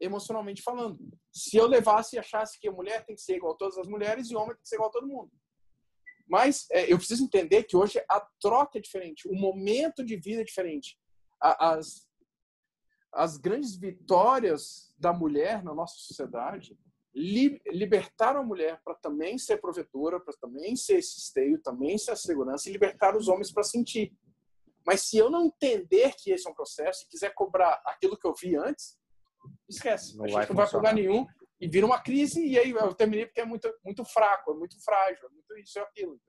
[0.00, 0.98] emocionalmente falando.
[1.32, 3.86] Se eu levasse e achasse que a mulher tem que ser igual a todas as
[3.86, 5.30] mulheres e o homem tem que ser igual a todo mundo.
[6.28, 10.40] Mas é, eu preciso entender que hoje a troca é diferente, o momento de vida
[10.40, 10.98] é diferente.
[11.40, 12.08] As,
[13.12, 16.78] as grandes vitórias da mulher na nossa sociedade
[17.14, 22.12] li, libertar a mulher para também ser provedora, para também ser esse esteio, também ser
[22.12, 24.12] a segurança e libertar os homens para sentir.
[24.86, 28.26] Mas se eu não entender que esse é um processo e quiser cobrar aquilo que
[28.26, 28.98] eu vi antes,
[29.68, 30.16] esquece.
[30.16, 31.26] Não a gente não vai lugar nenhum
[31.60, 34.82] e vira uma crise e aí eu terminei porque é muito, muito fraco, é muito
[34.84, 36.20] frágil, é muito isso e aquilo.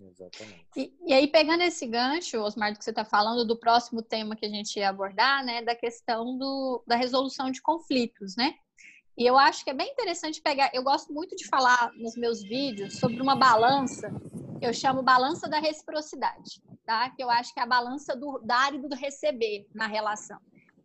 [0.00, 0.66] Exatamente.
[0.76, 4.34] E, e, aí, pegando esse gancho, Osmar, do que você está falando, do próximo tema
[4.34, 8.54] que a gente ia abordar, né, da questão do, da resolução de conflitos, né?
[9.18, 10.70] E eu acho que é bem interessante pegar.
[10.72, 14.10] Eu gosto muito de falar nos meus vídeos sobre uma balança,
[14.62, 17.10] eu chamo balança da reciprocidade, tá?
[17.10, 20.38] Que eu acho que é a balança do dar e do receber na relação.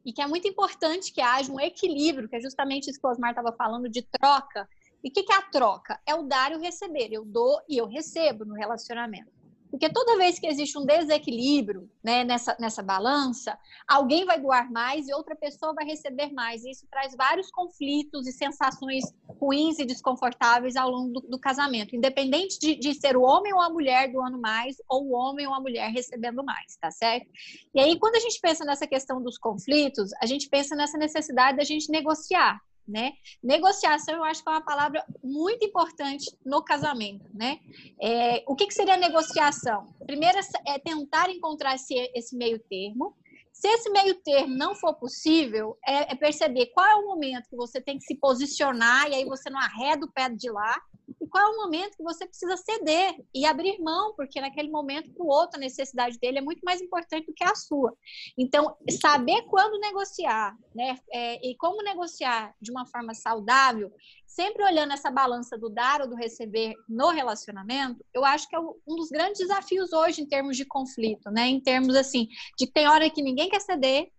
[0.06, 3.10] E que é muito importante que haja um equilíbrio, que é justamente isso que o
[3.10, 4.70] Osmar estava falando de troca.
[5.04, 6.00] E o que, que é a troca?
[6.06, 7.10] É o dar e o receber.
[7.12, 9.32] Eu dou e eu recebo no relacionamento.
[9.69, 15.08] Porque toda vez que existe um desequilíbrio né, nessa, nessa balança, alguém vai doar mais
[15.08, 16.63] e outra pessoa vai receber mais.
[16.63, 19.04] E isso traz vários conflitos e sensações
[19.39, 23.62] ruins e desconfortáveis ao longo do, do casamento, independente de, de, ser o homem ou
[23.62, 27.28] a mulher doando mais ou o homem ou a mulher recebendo mais, tá certo?
[27.73, 31.58] E aí, quando a gente pensa nessa questão dos conflitos, a gente pensa nessa necessidade
[31.58, 33.13] da gente negociar né?
[33.43, 37.60] Negociação, eu acho que é uma palavra muito importante no casamento, né?
[38.02, 39.93] É, o que, que seria negociação?
[40.06, 43.15] Primeiro é tentar encontrar esse, esse meio termo.
[43.52, 47.56] Se esse meio termo não for possível, é, é perceber qual é o momento que
[47.56, 50.76] você tem que se posicionar e aí você não arreda o pé de lá
[51.25, 55.11] e qual é o momento que você precisa ceder e abrir mão, porque naquele momento
[55.11, 57.97] para o outro a necessidade dele é muito mais importante do que a sua.
[58.38, 63.91] Então, saber quando negociar, né, é, e como negociar de uma forma saudável,
[64.27, 68.59] sempre olhando essa balança do dar ou do receber no relacionamento, eu acho que é
[68.59, 72.73] um dos grandes desafios hoje em termos de conflito, né, em termos assim de que
[72.73, 74.11] tem hora que ninguém quer ceder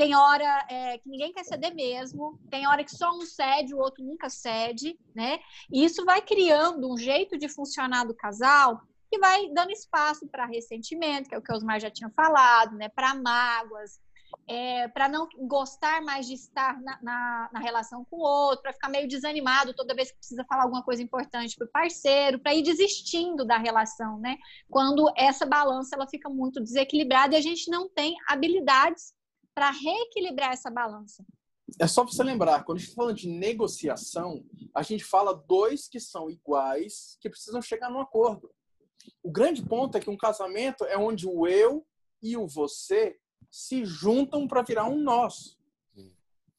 [0.00, 3.78] tem hora é, que ninguém quer ceder mesmo, tem hora que só um cede, o
[3.78, 5.38] outro nunca cede, né?
[5.70, 10.46] E isso vai criando um jeito de funcionar do casal que vai dando espaço para
[10.46, 12.88] ressentimento, que é o que o Osmar já tinha falado, né?
[12.88, 14.00] Para mágoas,
[14.48, 18.72] é, para não gostar mais de estar na, na, na relação com o outro, para
[18.72, 22.54] ficar meio desanimado toda vez que precisa falar alguma coisa importante para o parceiro, para
[22.54, 24.38] ir desistindo da relação, né?
[24.70, 29.12] Quando essa balança ela fica muito desequilibrada e a gente não tem habilidades
[29.54, 31.24] para reequilibrar essa balança.
[31.78, 35.88] É só você lembrar, quando a gente está falando de negociação, a gente fala dois
[35.88, 38.50] que são iguais, que precisam chegar num acordo.
[39.22, 41.86] O grande ponto é que um casamento é onde o eu
[42.22, 43.18] e o você
[43.50, 45.58] se juntam para virar um nós.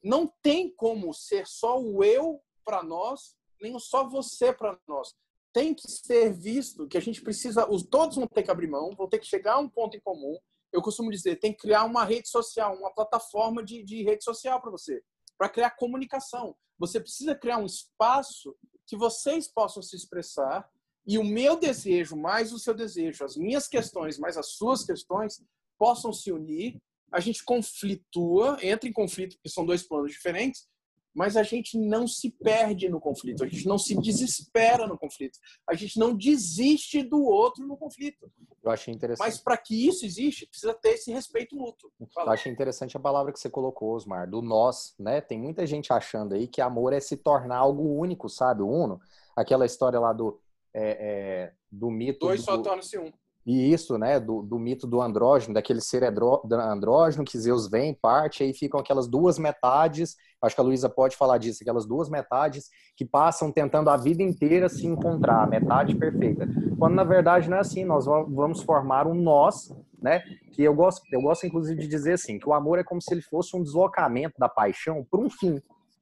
[0.03, 5.13] Não tem como ser só o eu para nós, nem só você para nós.
[5.53, 8.95] Tem que ser visto que a gente precisa, os todos vão ter que abrir mão,
[8.95, 10.37] vão ter que chegar a um ponto em comum,
[10.71, 14.61] eu costumo dizer, tem que criar uma rede social, uma plataforma de, de rede social
[14.61, 15.01] para você,
[15.37, 16.55] para criar comunicação.
[16.79, 18.55] Você precisa criar um espaço
[18.87, 20.67] que vocês possam se expressar
[21.05, 25.43] e o meu desejo mais o seu desejo, as minhas questões mais as suas questões
[25.77, 26.79] possam se unir.
[27.11, 30.67] A gente conflitua, entra em conflito, porque são dois planos diferentes,
[31.13, 35.39] mas a gente não se perde no conflito, a gente não se desespera no conflito,
[35.67, 38.31] a gente não desiste do outro no conflito.
[38.63, 39.25] Eu achei interessante.
[39.25, 41.91] Mas para que isso existe, precisa ter esse respeito mútuo.
[42.13, 42.29] Fala.
[42.29, 45.19] Eu achei interessante a palavra que você colocou, Osmar, do nós, né?
[45.19, 48.61] Tem muita gente achando aí que amor é se tornar algo único, sabe?
[48.61, 48.99] O uno.
[49.35, 50.39] Aquela história lá do,
[50.73, 52.19] é, é, do mito.
[52.19, 52.45] Dois do...
[52.45, 53.11] só tornam-se um.
[53.45, 58.43] E isso, né, do, do mito do andrógeno, daquele ser andrógeno que Zeus vem, parte,
[58.43, 62.69] aí ficam aquelas duas metades, acho que a Luísa pode falar disso, aquelas duas metades
[62.95, 66.47] que passam tentando a vida inteira se encontrar, a metade perfeita.
[66.77, 71.01] Quando na verdade não é assim, nós vamos formar um nós, né, que eu gosto,
[71.11, 73.63] eu gosto inclusive de dizer assim, que o amor é como se ele fosse um
[73.63, 75.59] deslocamento da paixão para um fim.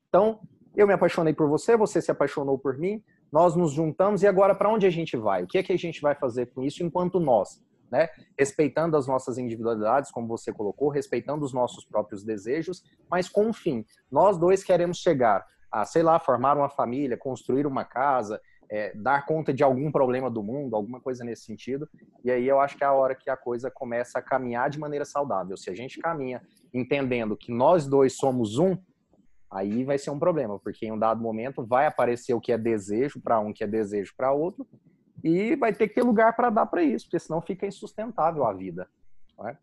[0.09, 0.39] Então,
[0.75, 4.55] eu me apaixonei por você, você se apaixonou por mim, nós nos juntamos e agora
[4.55, 5.43] para onde a gente vai?
[5.43, 7.61] O que é que a gente vai fazer com isso enquanto nós?
[7.91, 8.07] Né?
[8.37, 13.53] Respeitando as nossas individualidades, como você colocou, respeitando os nossos próprios desejos, mas com um
[13.53, 13.85] fim.
[14.11, 18.39] Nós dois queremos chegar a, sei lá, formar uma família, construir uma casa,
[18.69, 21.89] é, dar conta de algum problema do mundo, alguma coisa nesse sentido.
[22.23, 24.79] E aí eu acho que é a hora que a coisa começa a caminhar de
[24.79, 25.57] maneira saudável.
[25.57, 26.41] Se a gente caminha
[26.73, 28.77] entendendo que nós dois somos um,
[29.51, 32.57] aí vai ser um problema, porque em um dado momento vai aparecer o que é
[32.57, 34.67] desejo para um, que é desejo para outro,
[35.23, 38.53] e vai ter que ter lugar para dar para isso, porque senão fica insustentável a
[38.53, 38.87] vida.
[39.47, 39.55] É?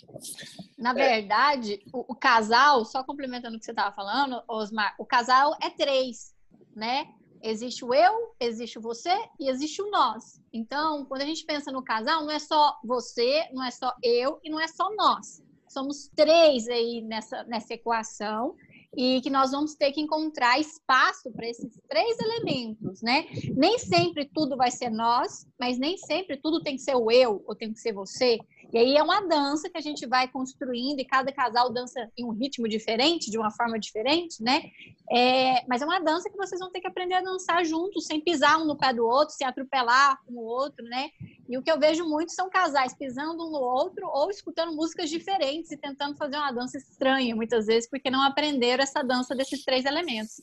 [0.79, 5.55] Na verdade, o, o, casal, só complementando o que você estava falando, Osmar, o casal
[5.62, 6.35] é três,
[6.75, 7.07] né?
[7.42, 10.40] Existe o eu, existe o você e existe o nós.
[10.51, 14.40] Então, quando a gente pensa no casal, não é só você, não é só eu
[14.42, 15.42] e não é só nós.
[15.68, 18.57] Somos três aí nessa, nessa equação
[18.97, 23.27] e que nós vamos ter que encontrar espaço para esses três elementos, né?
[23.55, 27.43] Nem sempre tudo vai ser nós, mas nem sempre tudo tem que ser o eu
[27.47, 28.39] ou tem que ser você.
[28.77, 32.27] E aí é uma dança que a gente vai construindo e cada casal dança em
[32.27, 34.65] um ritmo diferente, de uma forma diferente, né?
[35.11, 38.21] É, mas é uma dança que vocês vão ter que aprender a dançar juntos, sem
[38.21, 41.09] pisar um no pé do outro, se atropelar um no outro, né?
[41.49, 45.09] E o que eu vejo muito são casais pisando um no outro ou escutando músicas
[45.09, 49.65] diferentes e tentando fazer uma dança estranha, muitas vezes, porque não aprenderam essa dança desses
[49.65, 50.43] três elementos.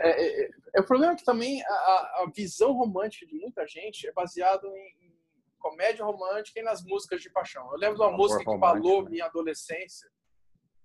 [0.00, 4.08] É, é, é, o problema é que também a, a, visão romântica de muita gente
[4.08, 5.03] é baseada em,
[5.64, 7.66] comédia romântica e nas músicas de paixão.
[7.72, 10.10] Eu lembro de uma Amor música que falou minha adolescência.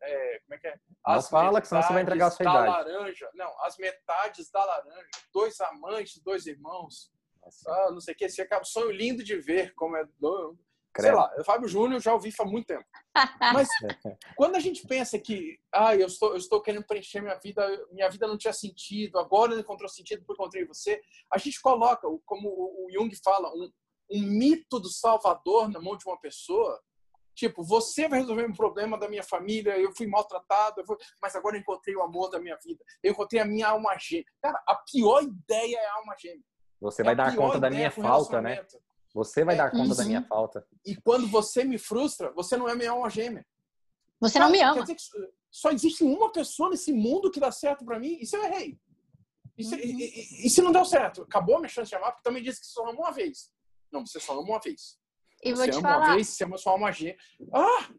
[0.02, 0.80] É, como é que é?
[1.06, 2.70] As não fala, que senão você vai entregar a sua da idade.
[2.70, 3.30] laranja.
[3.34, 5.10] Não, as metades da laranja.
[5.34, 7.12] Dois amantes, dois irmãos.
[7.68, 8.26] Ah, não sei o que.
[8.26, 10.06] Esse é um sonho lindo de ver como é.
[10.98, 12.86] Sei lá, Fábio Júnior já ouvi faz muito tempo.
[13.54, 13.68] Mas
[14.36, 18.10] quando a gente pensa que, ah, eu estou, eu estou querendo preencher minha vida, minha
[18.10, 21.00] vida não tinha sentido, agora encontrou sentido porque encontrei você,
[21.32, 23.72] a gente coloca, como o Jung fala, um,
[24.12, 26.80] um mito do Salvador na mão de uma pessoa
[27.40, 30.98] Tipo, você vai resolver um problema da minha família, eu fui maltratado, eu fui...
[31.22, 32.84] mas agora eu encontrei o amor da minha vida.
[33.02, 34.26] Eu encontrei a minha alma gêmea.
[34.42, 36.44] Cara, a pior ideia é a alma gêmea.
[36.82, 38.66] Você é vai dar conta da minha falta, né?
[39.14, 40.68] Você vai é, dar conta da minha falta.
[40.86, 43.46] E quando você me frustra, você não é minha alma gêmea.
[44.20, 44.86] Você não me ama.
[45.50, 48.78] só existe uma pessoa nesse mundo que dá certo para mim, e se eu errei?
[49.58, 49.82] E se, uhum.
[49.82, 51.22] e, e, e se, não deu certo?
[51.22, 53.50] Acabou a minha chance de amar, porque também disse que só ama uma vez.
[53.92, 54.98] Não, você só ama uma vez.
[55.44, 56.06] E vou você te ama falar.
[56.06, 57.18] uma vez, você ama só uma gêmea.
[57.54, 57.90] Ah!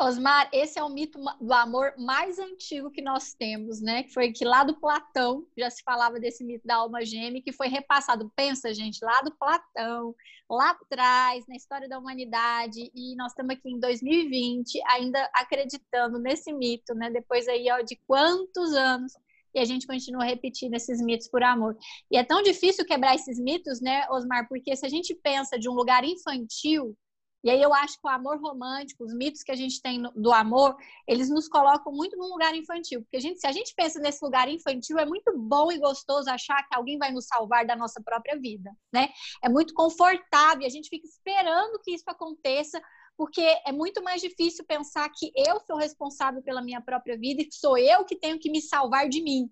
[0.00, 4.04] Osmar, esse é o mito do amor mais antigo que nós temos, né?
[4.04, 7.52] Que foi que lá do Platão já se falava desse mito da alma gêmea, que
[7.52, 8.30] foi repassado.
[8.36, 10.14] Pensa, gente, lá do Platão,
[10.48, 16.52] lá atrás, na história da humanidade, e nós estamos aqui em 2020 ainda acreditando nesse
[16.52, 17.10] mito, né?
[17.10, 19.12] Depois aí ó, de quantos anos
[19.58, 21.76] e a gente continua repetindo esses mitos por amor.
[22.10, 24.48] E é tão difícil quebrar esses mitos, né, Osmar?
[24.48, 26.96] Porque se a gente pensa de um lugar infantil,
[27.44, 30.32] e aí eu acho que o amor romântico, os mitos que a gente tem do
[30.32, 33.00] amor, eles nos colocam muito num lugar infantil.
[33.02, 36.28] Porque a gente, se a gente pensa nesse lugar infantil, é muito bom e gostoso
[36.28, 39.08] achar que alguém vai nos salvar da nossa própria vida, né?
[39.42, 42.80] É muito confortável, a gente fica esperando que isso aconteça,
[43.18, 47.46] porque é muito mais difícil pensar que eu sou responsável pela minha própria vida e
[47.46, 49.50] que sou eu que tenho que me salvar de mim.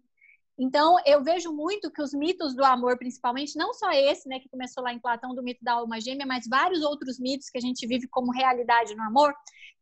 [0.57, 4.49] Então, eu vejo muito que os mitos do amor, principalmente, não só esse, né, que
[4.49, 7.61] começou lá em Platão, do mito da alma gêmea, mas vários outros mitos que a
[7.61, 9.35] gente vive como realidade no amor,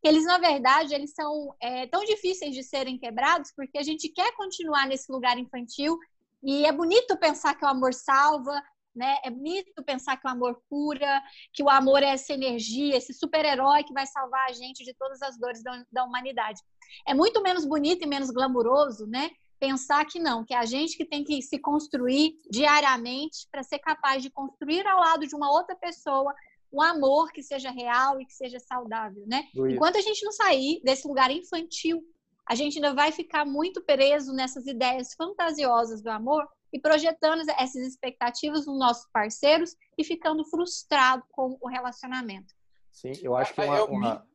[0.03, 4.35] eles, na verdade, eles são é, tão difíceis de serem quebrados porque a gente quer
[4.35, 5.99] continuar nesse lugar infantil
[6.43, 8.63] e é bonito pensar que o amor salva,
[8.95, 9.17] né?
[9.25, 11.23] É bonito pensar que o amor cura,
[11.53, 15.21] que o amor é essa energia, esse super-herói que vai salvar a gente de todas
[15.23, 16.61] as dores da, da humanidade.
[17.07, 19.31] É muito menos bonito e menos glamuroso, né?
[19.59, 23.79] pensar que não, que é a gente que tem que se construir diariamente para ser
[23.79, 26.35] capaz de construir ao lado de uma outra pessoa
[26.71, 29.49] um amor que seja real e que seja saudável, né?
[29.55, 29.75] Luiz.
[29.75, 32.03] Enquanto a gente não sair desse lugar infantil,
[32.47, 37.87] a gente ainda vai ficar muito preso nessas ideias fantasiosas do amor e projetando essas
[37.87, 42.53] expectativas nos nossos parceiros e ficando frustrado com o relacionamento.
[42.91, 44.15] Sim, eu acho que é, uma, é, o, uma...
[44.15, 44.27] mito,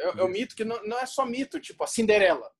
[0.00, 2.50] é, é o mito que não, não é só mito, tipo a Cinderela.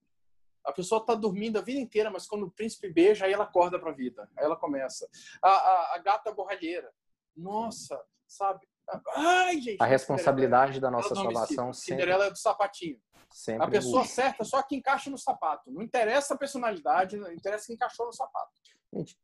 [0.63, 3.79] A pessoa está dormindo a vida inteira, mas quando o príncipe beija, aí ela acorda
[3.79, 4.29] para a vida.
[4.37, 5.09] Aí ela começa.
[5.43, 6.93] A, a, a, gata borralheira.
[7.35, 8.69] Nossa, sabe?
[9.17, 9.81] Ai, gente.
[9.81, 12.03] A responsabilidade da nossa salvação sempre.
[12.03, 13.01] Cinderela é do sapatinho.
[13.31, 14.15] Sempre a pessoa busca.
[14.15, 15.71] certa só que encaixa no sapato.
[15.71, 18.53] Não interessa a personalidade, não interessa que encaixou no sapato.
[18.93, 19.17] Gente.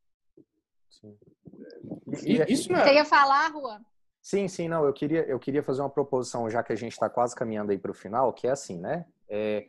[0.90, 1.16] Sim.
[2.24, 2.84] E, isso não é...
[2.84, 3.80] Você ia falar, Juan?
[4.22, 4.84] Sim, sim, não.
[4.84, 7.78] Eu queria, eu queria fazer uma proposição, já que a gente está quase caminhando aí
[7.78, 9.04] para o final, que é assim, né?
[9.28, 9.68] É,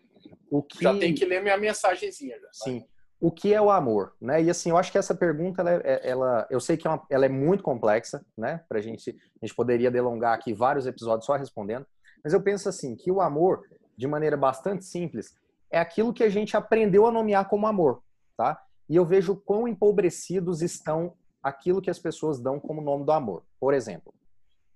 [0.49, 0.83] o que...
[0.83, 2.39] Já tem que ler minha mensagenzinha.
[2.39, 2.47] Já?
[2.51, 2.85] Sim.
[3.19, 4.43] O que é o amor, né?
[4.43, 6.89] E assim, eu acho que essa pergunta, ela, é, é, ela eu sei que é
[6.89, 8.63] uma, ela é muito complexa, né?
[8.67, 11.85] Pra gente, a gente poderia delongar aqui vários episódios só respondendo,
[12.23, 13.63] mas eu penso assim, que o amor,
[13.97, 15.33] de maneira bastante simples,
[15.71, 18.03] é aquilo que a gente aprendeu a nomear como amor,
[18.37, 18.61] tá?
[18.89, 23.43] E eu vejo quão empobrecidos estão aquilo que as pessoas dão como nome do amor.
[23.59, 24.13] Por exemplo,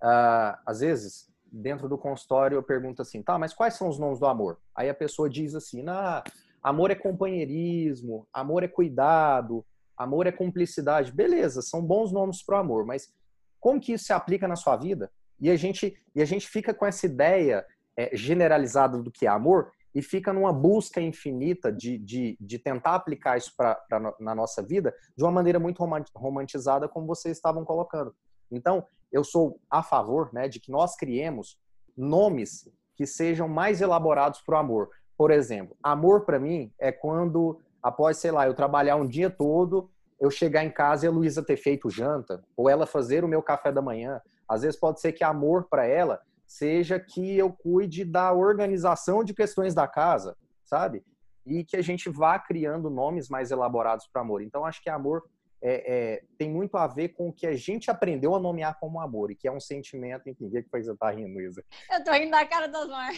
[0.03, 4.19] uh, às vezes dentro do consultório eu pergunto assim, tá, mas quais são os nomes
[4.19, 4.59] do amor?
[4.75, 6.23] Aí a pessoa diz assim, ah,
[6.61, 9.65] amor é companheirismo, amor é cuidado,
[9.97, 11.11] amor é cumplicidade.
[11.11, 13.11] Beleza, são bons nomes para o amor, mas
[13.59, 15.11] como que isso se aplica na sua vida?
[15.39, 17.65] E a gente, e a gente fica com essa ideia
[17.97, 22.95] é, generalizada do que é amor e fica numa busca infinita de, de, de tentar
[22.95, 25.83] aplicar isso pra, pra, na nossa vida de uma maneira muito
[26.15, 28.13] romantizada, como vocês estavam colocando.
[28.51, 31.57] Então, eu sou a favor né, de que nós criemos
[31.97, 34.89] nomes que sejam mais elaborados para o amor.
[35.17, 39.89] Por exemplo, amor para mim é quando, após, sei lá, eu trabalhar um dia todo,
[40.19, 43.41] eu chegar em casa e a Luísa ter feito janta, ou ela fazer o meu
[43.41, 44.21] café da manhã.
[44.47, 46.19] Às vezes pode ser que amor para ela
[46.49, 50.35] seja que eu cuide da organização de questões da casa,
[50.65, 51.05] sabe?
[51.45, 54.41] E que a gente vá criando nomes mais elaborados para amor.
[54.41, 55.23] Então, acho que amor
[55.61, 58.99] é, é, tem muito a ver com o que a gente aprendeu a nomear como
[58.99, 61.63] amor, e que é um sentimento, enfim, o que você tá rindo, Luísa?
[61.91, 63.13] Eu tô rindo da cara das Mar.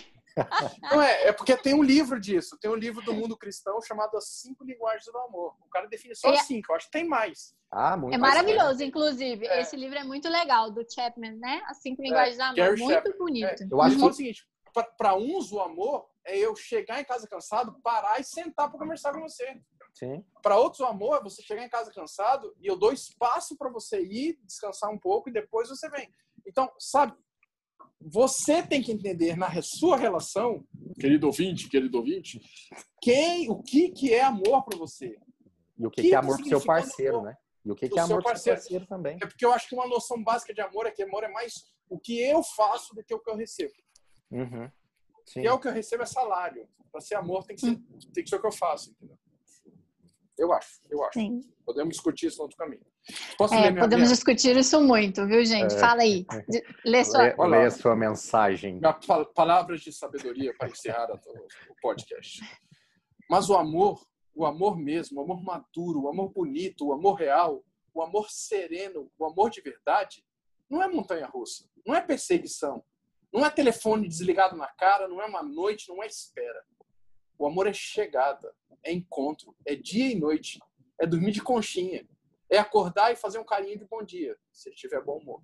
[0.81, 4.17] Não é, é porque tem um livro disso, tem um livro do mundo cristão chamado
[4.17, 5.55] As Cinco Linguagens do Amor.
[5.61, 6.37] O cara define só é...
[6.37, 7.55] cinco, eu acho que tem mais.
[7.71, 9.47] Ah, muito É maravilhoso, inclusive.
[9.47, 9.61] É.
[9.61, 11.61] Esse livro é muito legal, do Chapman, né?
[11.67, 12.55] As Cinco Linguagens do Amor.
[12.55, 13.17] Gary muito Chapman.
[13.17, 13.63] bonito.
[13.63, 13.67] É.
[13.69, 14.47] Eu acho que é o seguinte,
[14.97, 19.13] para uns o amor é eu chegar em casa cansado, parar e sentar para conversar
[19.13, 19.59] com você.
[20.41, 23.69] Para outros, o amor é você chegar em casa cansado e eu dou espaço para
[23.69, 26.09] você ir descansar um pouco e depois você vem.
[26.47, 27.13] Então, sabe,
[28.01, 30.65] você tem que entender na sua relação,
[30.99, 32.41] querido ouvinte, querido ouvinte,
[33.01, 35.17] quem, o que, que é amor para você.
[35.77, 37.29] E o que, que, que é amor para seu parceiro, amor?
[37.29, 37.37] né?
[37.63, 39.17] E o que, que é amor para seu parceiro também.
[39.21, 41.53] É porque eu acho que uma noção básica de amor é que amor é mais
[41.89, 43.73] o que eu faço do que o que eu recebo.
[44.31, 44.69] Uhum.
[45.37, 46.67] E é o que eu recebo é salário.
[46.91, 47.77] Para ser amor tem que ser,
[48.13, 49.17] tem que ser o que eu faço, entendeu?
[50.37, 51.19] Eu acho, eu acho.
[51.19, 51.41] Sim.
[51.63, 52.85] Podemos discutir isso no outro caminho.
[53.37, 54.15] Posso é, podemos minha...
[54.15, 55.73] discutir isso muito, viu, gente?
[55.73, 55.79] É.
[55.79, 56.25] Fala aí.
[56.85, 58.75] Lê sua, lê, lê a sua mensagem.
[58.75, 58.93] Minha,
[59.33, 62.41] palavras de sabedoria para encerrar o podcast.
[63.29, 67.63] Mas o amor, o amor mesmo, o amor maduro, o amor bonito, o amor real,
[67.93, 70.23] o amor sereno, o amor de verdade,
[70.69, 72.83] não é montanha-russa, não é perseguição,
[73.33, 76.63] não é telefone desligado na cara, não é uma noite, não é espera.
[77.37, 80.59] O amor é chegada, é encontro, é dia e noite,
[80.99, 82.05] é dormir de conchinha,
[82.51, 85.41] é acordar e fazer um carinho de bom dia, se tiver bom humor.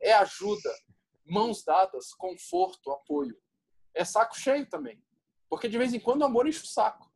[0.00, 0.74] É ajuda,
[1.22, 3.36] mãos dadas, conforto, apoio.
[3.94, 5.02] É saco cheio também,
[5.50, 7.12] porque de vez em quando o amor enche o saco.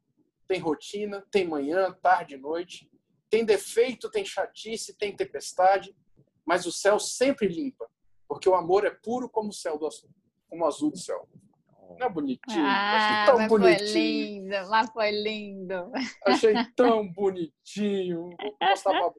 [0.47, 2.91] Tem rotina, tem manhã, tarde, noite,
[3.31, 5.97] tem defeito, tem chatice, tem tempestade,
[6.45, 7.91] mas o céu sempre limpa,
[8.29, 10.11] porque o amor é puro como o céu do azul,
[10.51, 11.27] como o azul do céu.
[12.01, 12.65] Não é bonitinho?
[12.67, 13.79] Ah, tão mas bonitinho.
[13.79, 15.93] foi lindo, mas foi lindo.
[16.27, 18.31] Achei tão bonitinho.
[18.41, 19.11] Vou postar pra...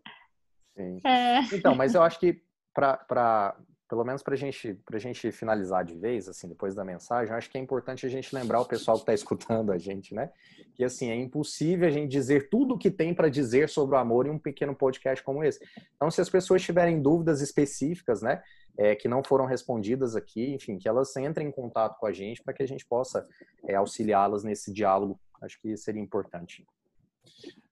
[0.76, 1.00] Sim.
[1.06, 1.40] É.
[1.54, 2.42] Então, mas eu acho que
[2.74, 3.56] para
[3.88, 7.58] pelo menos para gente, a gente finalizar de vez, assim, depois da mensagem, acho que
[7.58, 10.32] é importante a gente lembrar o pessoal que está escutando a gente, né?
[10.74, 14.00] Que, assim, é impossível a gente dizer tudo o que tem para dizer sobre o
[14.00, 15.60] amor em um pequeno podcast como esse.
[15.94, 18.42] Então, se as pessoas tiverem dúvidas específicas, né,
[18.78, 22.42] é, que não foram respondidas aqui, enfim, que elas entrem em contato com a gente
[22.44, 23.28] para que a gente possa
[23.68, 25.20] é, auxiliá-las nesse diálogo.
[25.42, 26.66] Acho que seria importante.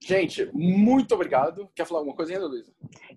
[0.02, 1.70] Gente, muito obrigado.
[1.76, 2.72] Quer falar alguma coisa ainda, Luísa?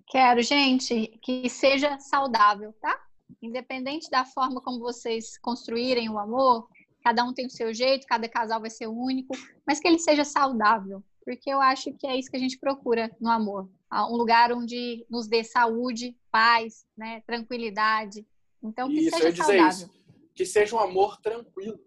[0.07, 3.01] Quero, gente, que seja saudável, tá?
[3.41, 6.67] Independente da forma como vocês construírem o amor,
[7.03, 10.23] cada um tem o seu jeito, cada casal vai ser único, mas que ele seja
[10.23, 13.69] saudável, porque eu acho que é isso que a gente procura no amor.
[13.91, 18.25] Um lugar onde nos dê saúde, paz, né, tranquilidade.
[18.61, 19.69] Então, que isso, seja saudável.
[19.69, 19.91] Isso.
[20.33, 21.79] Que seja um amor tranquilo.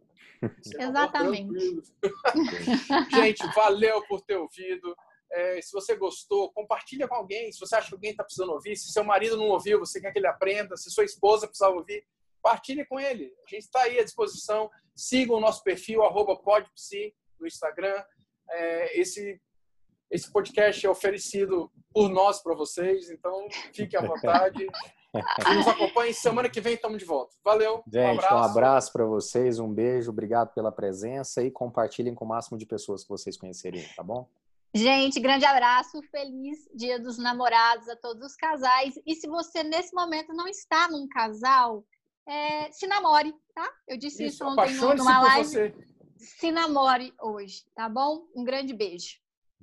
[0.79, 1.83] Exatamente.
[3.15, 4.95] Gente, valeu por ter ouvido.
[5.33, 7.51] É, se você gostou, compartilha com alguém.
[7.51, 10.13] Se você acha que alguém está precisando ouvir, se seu marido não ouviu, você quer
[10.13, 12.05] que ele aprenda, se sua esposa precisar ouvir,
[12.41, 13.33] partilhe com ele.
[13.45, 14.71] A gente está aí à disposição.
[14.95, 16.01] Sigam o nosso perfil,
[16.45, 18.03] podpsi, no Instagram.
[18.51, 19.41] É, esse,
[20.11, 24.67] esse podcast é oferecido por nós para vocês, então fique à vontade.
[25.15, 26.13] E nos acompanhe.
[26.13, 27.35] Semana que vem estamos de volta.
[27.45, 27.83] Valeu.
[27.87, 32.25] Gente, um abraço, um abraço para vocês, um beijo, obrigado pela presença e compartilhem com
[32.25, 34.29] o máximo de pessoas que vocês conhecerem, tá bom?
[34.75, 38.95] Gente, grande abraço, feliz Dia dos Namorados a todos os casais.
[39.07, 41.83] E se você nesse momento não está num casal,
[42.27, 43.73] é, se namore, tá?
[43.89, 45.49] Eu disse isso, isso ontem numa live.
[45.49, 45.75] Você.
[46.17, 48.27] Se namore hoje, tá bom?
[48.35, 49.19] Um grande beijo.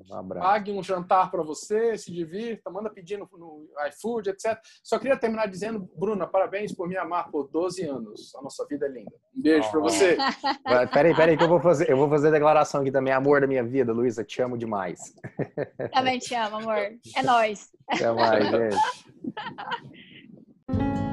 [0.10, 0.48] Um abraço.
[0.48, 4.60] Pague um jantar para você, se divirta, manda pedir no, no, iFood, etc.
[4.84, 8.34] Só queria terminar dizendo, Bruna, parabéns por me amar por 12 anos.
[8.36, 9.14] A nossa vida é linda.
[9.36, 9.72] Um beijo oh.
[9.72, 10.18] para você.
[10.94, 13.14] Peraí, peraí, que eu vou fazer, eu vou fazer a declaração aqui também.
[13.14, 15.14] Amor da minha vida, Luísa, te amo demais.
[15.94, 16.78] Também te amo, amor.
[17.16, 17.70] É nós.
[17.88, 18.78] Até mais, gente.